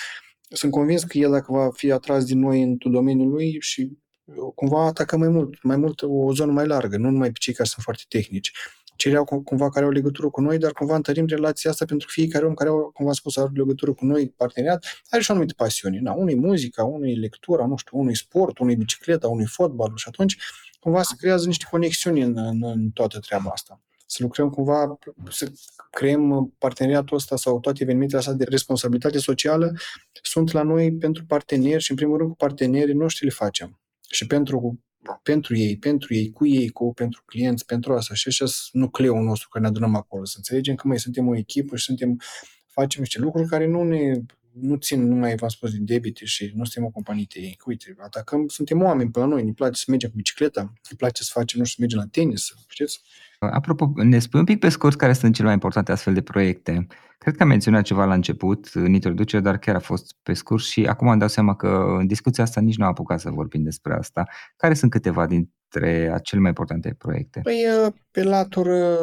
sunt 0.49 0.71
convins 0.71 1.03
că 1.03 1.17
el 1.17 1.31
dacă 1.31 1.51
va 1.51 1.69
fi 1.73 1.91
atras 1.91 2.25
din 2.25 2.39
noi 2.39 2.61
în 2.61 2.77
domeniul 2.79 3.29
lui 3.29 3.57
și 3.59 3.97
uh, 4.23 4.35
cumva 4.55 4.85
atacă 4.85 5.17
mai 5.17 5.29
mult, 5.29 5.63
mai 5.63 5.77
mult 5.77 6.01
o 6.01 6.33
zonă 6.33 6.51
mai 6.51 6.67
largă, 6.67 6.97
nu 6.97 7.09
numai 7.09 7.31
pe 7.31 7.37
cei 7.39 7.53
care 7.53 7.67
sunt 7.67 7.83
foarte 7.83 8.03
tehnici 8.07 8.51
cereau 8.95 9.25
cumva 9.25 9.69
care 9.69 9.85
au 9.85 9.91
legătură 9.91 10.29
cu 10.29 10.41
noi, 10.41 10.57
dar 10.57 10.71
cumva 10.71 10.95
întărim 10.95 11.25
relația 11.25 11.69
asta 11.69 11.85
pentru 11.85 12.07
fiecare 12.11 12.45
om 12.45 12.53
care 12.53 12.69
au, 12.69 12.91
cumva 12.93 13.13
spus, 13.13 13.37
are 13.37 13.49
legătură 13.53 13.93
cu 13.93 14.05
noi, 14.05 14.29
parteneriat, 14.29 14.85
are 15.09 15.21
și 15.21 15.29
o 15.29 15.33
anumită 15.33 15.53
pasiune. 15.57 15.99
Na, 15.99 16.13
unui 16.13 16.35
muzica, 16.35 16.83
unui 16.83 17.15
lectura, 17.15 17.65
nu 17.65 17.75
știu, 17.75 17.97
unui 17.99 18.15
sport, 18.15 18.59
unui 18.59 18.75
bicicleta, 18.75 19.27
unui 19.27 19.45
fotbal 19.45 19.91
și 19.95 20.05
atunci 20.07 20.37
cumva 20.79 21.01
se 21.01 21.15
creează 21.17 21.45
niște 21.45 21.65
conexiuni 21.69 22.21
în, 22.21 22.37
în, 22.37 22.63
în 22.63 22.89
toată 22.89 23.19
treaba 23.19 23.49
asta. 23.49 23.81
Să 24.05 24.17
lucrăm 24.23 24.49
cumva, 24.49 24.97
să 25.29 25.51
creăm 25.89 26.53
parteneriatul 26.57 27.17
ăsta 27.17 27.35
sau 27.35 27.59
toate 27.59 27.83
evenimentele 27.83 28.19
astea 28.19 28.33
de 28.33 28.43
responsabilitate 28.43 29.17
socială 29.17 29.73
sunt 30.21 30.51
la 30.51 30.61
noi 30.61 30.93
pentru 30.93 31.25
parteneri 31.25 31.83
și 31.83 31.91
în 31.91 31.97
primul 31.97 32.17
rând 32.17 32.29
cu 32.29 32.35
partenerii 32.35 32.93
noștri 32.93 33.25
le 33.25 33.31
facem. 33.31 33.79
Și 34.09 34.27
pentru 34.27 34.79
pentru 35.23 35.57
ei, 35.57 35.77
pentru 35.77 36.13
ei, 36.13 36.31
cu 36.31 36.47
ei, 36.47 36.69
cu, 36.69 36.93
pentru 36.93 37.23
clienți, 37.25 37.65
pentru 37.65 37.93
asta. 37.93 38.13
Și 38.13 38.27
așa 38.27 38.45
nucleul 38.71 39.23
nostru 39.23 39.47
care 39.49 39.63
ne 39.63 39.69
adunăm 39.69 39.95
acolo. 39.95 40.25
Să 40.25 40.33
înțelegem 40.37 40.75
că 40.75 40.87
mai 40.87 40.99
suntem 40.99 41.27
o 41.27 41.35
echipă 41.35 41.75
și 41.75 41.83
suntem, 41.83 42.19
facem 42.67 43.01
niște 43.01 43.19
lucruri 43.19 43.47
care 43.47 43.67
nu 43.67 43.83
ne 43.83 44.21
nu 44.59 44.75
țin 44.75 45.07
numai, 45.07 45.35
v-am 45.35 45.49
spus, 45.49 45.71
de 45.71 45.77
debite 45.79 46.25
și 46.25 46.51
nu 46.55 46.63
suntem 46.63 46.83
o 46.83 46.89
companie 46.89 47.25
tehnică. 47.29 47.63
Uite, 47.67 47.95
atacăm, 47.97 48.47
suntem 48.47 48.81
oameni 48.81 49.11
pe 49.11 49.19
la 49.19 49.25
noi, 49.25 49.43
ne 49.43 49.51
place 49.51 49.79
să 49.79 49.85
mergem 49.87 50.09
cu 50.09 50.15
bicicleta, 50.15 50.61
ne 50.61 50.95
place 50.97 51.23
să 51.23 51.29
facem, 51.33 51.59
nu 51.59 51.65
știu, 51.65 51.75
să 51.75 51.81
mergem 51.81 51.99
la 51.99 52.21
tenis, 52.21 52.53
știți? 52.67 53.01
Apropo, 53.39 53.91
ne 53.95 54.19
spui 54.19 54.39
un 54.39 54.45
pic 54.45 54.59
pe 54.59 54.69
scurt 54.69 54.97
care 54.97 55.13
sunt 55.13 55.33
cele 55.33 55.45
mai 55.45 55.53
importante 55.53 55.91
astfel 55.91 56.13
de 56.13 56.21
proiecte. 56.21 56.87
Cred 57.17 57.35
că 57.35 57.43
am 57.43 57.49
menționat 57.49 57.83
ceva 57.83 58.05
la 58.05 58.13
început, 58.13 58.69
în 58.73 58.93
introducere, 58.93 59.41
dar 59.41 59.57
chiar 59.57 59.75
a 59.75 59.79
fost 59.79 60.15
pe 60.23 60.33
scurt 60.33 60.63
și 60.63 60.85
acum 60.85 61.07
îmi 61.07 61.19
dau 61.19 61.27
seama 61.27 61.55
că 61.55 61.95
în 61.99 62.07
discuția 62.07 62.43
asta 62.43 62.61
nici 62.61 62.77
nu 62.77 62.83
am 62.83 62.89
apucat 62.89 63.19
să 63.19 63.29
vorbim 63.29 63.63
despre 63.63 63.93
asta. 63.93 64.23
Care 64.57 64.73
sunt 64.73 64.91
câteva 64.91 65.27
dintre 65.27 66.19
cele 66.23 66.41
mai 66.41 66.49
importante 66.49 66.95
proiecte? 66.97 67.39
Păi, 67.43 67.65
pe 68.11 68.23
latură 68.23 68.97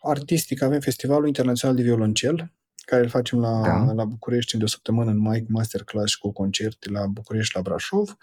artistic 0.00 0.62
avem 0.62 0.80
Festivalul 0.80 1.26
Internațional 1.26 1.76
de 1.76 1.82
Violoncel, 1.82 2.52
care 2.84 3.02
îl 3.02 3.08
facem 3.08 3.38
la, 3.38 3.60
da. 3.62 3.92
la 3.92 4.04
București 4.04 4.56
de 4.56 4.64
o 4.64 4.66
săptămână 4.66 5.10
în 5.10 5.18
mai 5.18 5.40
cu 5.40 5.52
masterclass 5.52 6.10
și 6.10 6.18
cu 6.18 6.32
concerte 6.32 6.90
la 6.90 7.06
București 7.06 7.48
și 7.48 7.56
la 7.56 7.62
Brașov. 7.62 8.16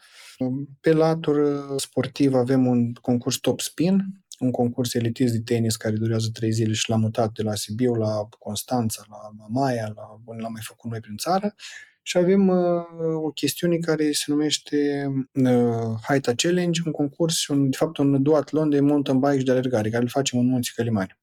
Pe 0.82 0.94
latură 0.94 1.76
sportiv 1.78 2.34
avem 2.34 2.66
un 2.66 2.94
concurs 2.94 3.38
Top 3.38 3.60
Spin, 3.60 4.21
un 4.42 4.52
concurs 4.52 4.94
elitist 4.94 5.34
de 5.34 5.42
tenis 5.42 5.76
care 5.76 5.96
durează 5.96 6.30
trei 6.34 6.52
zile 6.52 6.74
și 6.74 6.90
l-am 6.90 7.00
mutat 7.00 7.32
de 7.32 7.44
la 7.44 7.56
Sibiu 7.56 7.94
la 7.94 8.28
Constanța, 8.40 9.04
la 9.10 9.18
Mamaia, 9.38 9.92
la 9.96 10.22
unde 10.26 10.42
l-am 10.42 10.52
mai 10.52 10.62
făcut 10.64 10.92
noi 10.92 11.00
prin 11.00 11.18
țară. 11.18 11.56
Și 12.02 12.18
avem 12.18 12.48
uh, 12.48 12.84
o 13.24 13.30
chestiune 13.30 13.78
care 13.78 14.12
se 14.12 14.24
numește 14.28 15.08
uh, 15.34 16.00
Haita 16.02 16.34
Challenge, 16.36 16.82
un 16.86 16.92
concurs, 16.92 17.48
un, 17.48 17.70
de 17.70 17.78
fapt 17.78 17.98
un 17.98 18.24
duatlon 18.24 18.70
de 18.70 18.80
mountain 18.80 19.20
bike 19.20 19.38
și 19.38 19.46
de 19.46 19.52
alergare, 19.52 19.90
care 19.90 20.04
îl 20.04 20.10
facem 20.10 20.40
în 20.40 20.46
Munții 20.46 20.74
Călimani. 20.74 21.20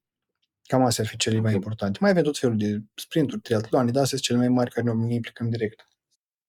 Cam 0.62 0.84
astea 0.84 1.04
ar 1.04 1.10
fi 1.10 1.16
cele 1.16 1.40
mai 1.40 1.54
importante. 1.54 1.98
Mai 2.00 2.10
avem 2.10 2.22
tot 2.22 2.38
felul 2.38 2.56
de 2.56 2.82
sprinturi, 2.94 3.40
triatloane, 3.40 3.90
dar 3.90 4.02
astea 4.02 4.18
sunt 4.18 4.20
cele 4.20 4.38
mai 4.38 4.48
mari 4.48 4.70
care 4.70 4.92
ne 4.92 5.14
implicăm 5.14 5.48
direct. 5.48 5.88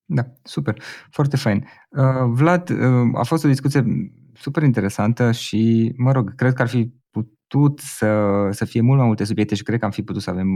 Da, 0.04 0.32
super. 0.42 0.82
Foarte 1.10 1.36
fain. 1.36 1.66
Uh, 1.90 2.30
Vlad, 2.32 2.68
uh, 2.70 2.78
a 3.14 3.22
fost 3.22 3.44
o 3.44 3.48
discuție 3.48 3.84
super 4.40 4.62
interesantă 4.62 5.32
și, 5.32 5.92
mă 5.96 6.12
rog, 6.12 6.34
cred 6.34 6.52
că 6.52 6.62
ar 6.62 6.68
fi 6.68 6.92
putut 7.10 7.78
să, 7.78 8.48
să 8.50 8.64
fie 8.64 8.80
mult 8.80 8.98
mai 8.98 9.06
multe 9.06 9.24
subiecte 9.24 9.54
și 9.54 9.62
cred 9.62 9.78
că 9.78 9.84
am 9.84 9.90
fi 9.90 10.02
putut 10.02 10.22
să 10.22 10.30
avem 10.30 10.46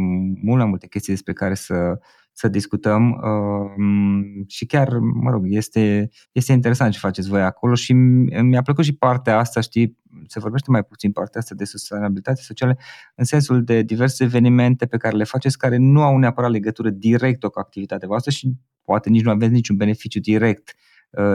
mult 0.43 0.59
mai 0.59 0.69
multe 0.69 0.87
chestii 0.87 1.13
despre 1.13 1.33
care 1.33 1.55
să, 1.55 1.99
să 2.33 2.49
discutăm 2.49 3.11
uh, 3.11 4.45
și 4.47 4.67
chiar, 4.67 4.99
mă 4.99 5.31
rog, 5.31 5.45
este, 5.47 6.11
este 6.33 6.53
interesant 6.53 6.93
ce 6.93 6.99
faceți 6.99 7.29
voi 7.29 7.43
acolo 7.43 7.75
și 7.75 7.93
mi-a 7.93 8.63
plăcut 8.63 8.85
și 8.85 8.97
partea 8.97 9.39
asta, 9.39 9.61
știi, 9.61 9.99
se 10.27 10.39
vorbește 10.39 10.71
mai 10.71 10.85
puțin 10.85 11.13
partea 11.13 11.41
asta 11.41 11.55
de 11.55 11.65
sustenabilitate 11.65 12.41
socială 12.41 12.77
în 13.15 13.25
sensul 13.25 13.65
de 13.65 13.83
diverse 13.83 14.25
evenimente 14.25 14.87
pe 14.87 14.97
care 14.97 15.17
le 15.17 15.25
faceți 15.25 15.59
care 15.59 15.77
nu 15.77 16.03
au 16.03 16.19
neapărat 16.19 16.51
legătură 16.51 16.91
directă 16.91 17.49
cu 17.49 17.59
activitatea 17.59 18.09
voastră 18.09 18.31
și 18.31 18.53
poate 18.83 19.11
nici 19.11 19.23
nu 19.23 19.31
aveți 19.31 19.53
niciun 19.53 19.77
beneficiu 19.77 20.21
direct 20.21 20.75
uh, 20.77 20.94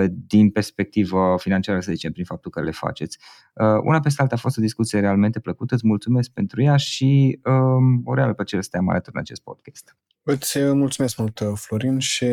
din 0.10 0.50
perspectivă 0.50 1.36
financiară, 1.40 1.80
să 1.80 1.92
zicem, 1.92 2.12
prin 2.12 2.26
faptul 2.26 2.52
că 2.52 2.62
le 2.62 2.72
faceți. 2.72 3.18
Uh, 3.54 3.66
una 3.84 4.00
peste 4.00 4.22
alta 4.22 4.36
a 4.36 4.38
fost 4.38 4.58
o 4.58 4.62
discuție 4.62 5.00
realmente 5.00 5.40
plăcută, 5.40 5.74
îți 5.74 5.88
mulțumesc 5.88 6.30
pentru 6.30 6.62
ea 6.62 6.78
și 6.78 7.40
um, 7.44 8.02
o 8.06 8.14
reală 8.14 8.34
plăcere 8.34 8.62
să 8.62 8.68
te 8.72 8.78
am 8.78 8.90
alături 8.90 9.16
în 9.16 9.22
acest 9.22 9.42
podcast. 9.42 9.96
Îți 10.24 10.60
mulțumesc 10.60 11.18
mult, 11.18 11.42
Florin, 11.56 12.00
și 12.00 12.26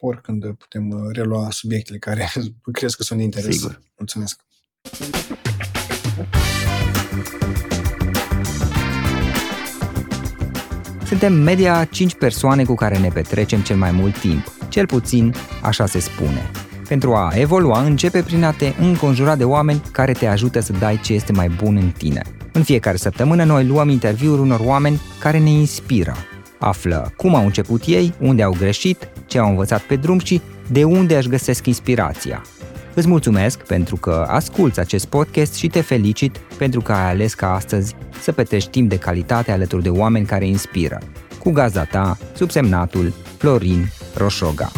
oricând 0.00 0.52
putem 0.52 1.10
relua 1.12 1.50
subiectele 1.50 1.98
care 1.98 2.28
crezi 2.72 2.96
că 2.96 3.02
sunt 3.02 3.18
de 3.18 3.24
interes. 3.24 3.56
Sigur. 3.56 3.80
Mulțumesc. 3.96 4.46
Suntem 11.08 11.32
media 11.32 11.84
5 11.84 12.14
persoane 12.14 12.64
cu 12.64 12.74
care 12.74 12.98
ne 12.98 13.08
petrecem 13.08 13.60
cel 13.60 13.76
mai 13.76 13.90
mult 13.90 14.18
timp, 14.18 14.52
cel 14.68 14.86
puțin 14.86 15.34
așa 15.62 15.86
se 15.86 15.98
spune. 15.98 16.50
Pentru 16.88 17.14
a 17.14 17.30
evolua, 17.34 17.82
începe 17.82 18.22
prin 18.22 18.44
a 18.44 18.50
te 18.50 18.72
înconjura 18.80 19.36
de 19.36 19.44
oameni 19.44 19.82
care 19.92 20.12
te 20.12 20.26
ajută 20.26 20.60
să 20.60 20.72
dai 20.72 21.00
ce 21.04 21.12
este 21.12 21.32
mai 21.32 21.48
bun 21.62 21.76
în 21.76 21.90
tine. 21.90 22.22
În 22.52 22.62
fiecare 22.62 22.96
săptămână 22.96 23.44
noi 23.44 23.66
luăm 23.66 23.88
interviuri 23.88 24.40
unor 24.40 24.60
oameni 24.64 25.00
care 25.18 25.38
ne 25.38 25.50
inspiră. 25.50 26.14
Află 26.58 27.12
cum 27.16 27.34
au 27.34 27.44
început 27.44 27.82
ei, 27.86 28.14
unde 28.20 28.42
au 28.42 28.54
greșit, 28.58 29.08
ce 29.26 29.38
au 29.38 29.48
învățat 29.48 29.80
pe 29.80 29.96
drum 29.96 30.18
și 30.18 30.40
de 30.70 30.84
unde 30.84 31.16
își 31.16 31.28
găsesc 31.28 31.66
inspirația. 31.66 32.42
Îți 32.94 33.08
mulțumesc 33.08 33.58
pentru 33.62 33.96
că 33.96 34.26
asculți 34.28 34.80
acest 34.80 35.06
podcast 35.06 35.54
și 35.54 35.66
te 35.68 35.80
felicit 35.80 36.36
pentru 36.58 36.80
că 36.80 36.92
ai 36.92 37.10
ales 37.10 37.34
ca 37.34 37.54
astăzi 37.54 37.94
să 38.20 38.32
petrești 38.32 38.70
timp 38.70 38.88
de 38.88 38.98
calitate 38.98 39.52
alături 39.52 39.82
de 39.82 39.90
oameni 39.90 40.26
care 40.26 40.46
inspiră. 40.46 40.98
Cu 41.38 41.50
gazda 41.50 41.84
ta, 41.84 42.18
subsemnatul 42.34 43.12
Florin 43.36 43.90
Roșoga. 44.14 44.70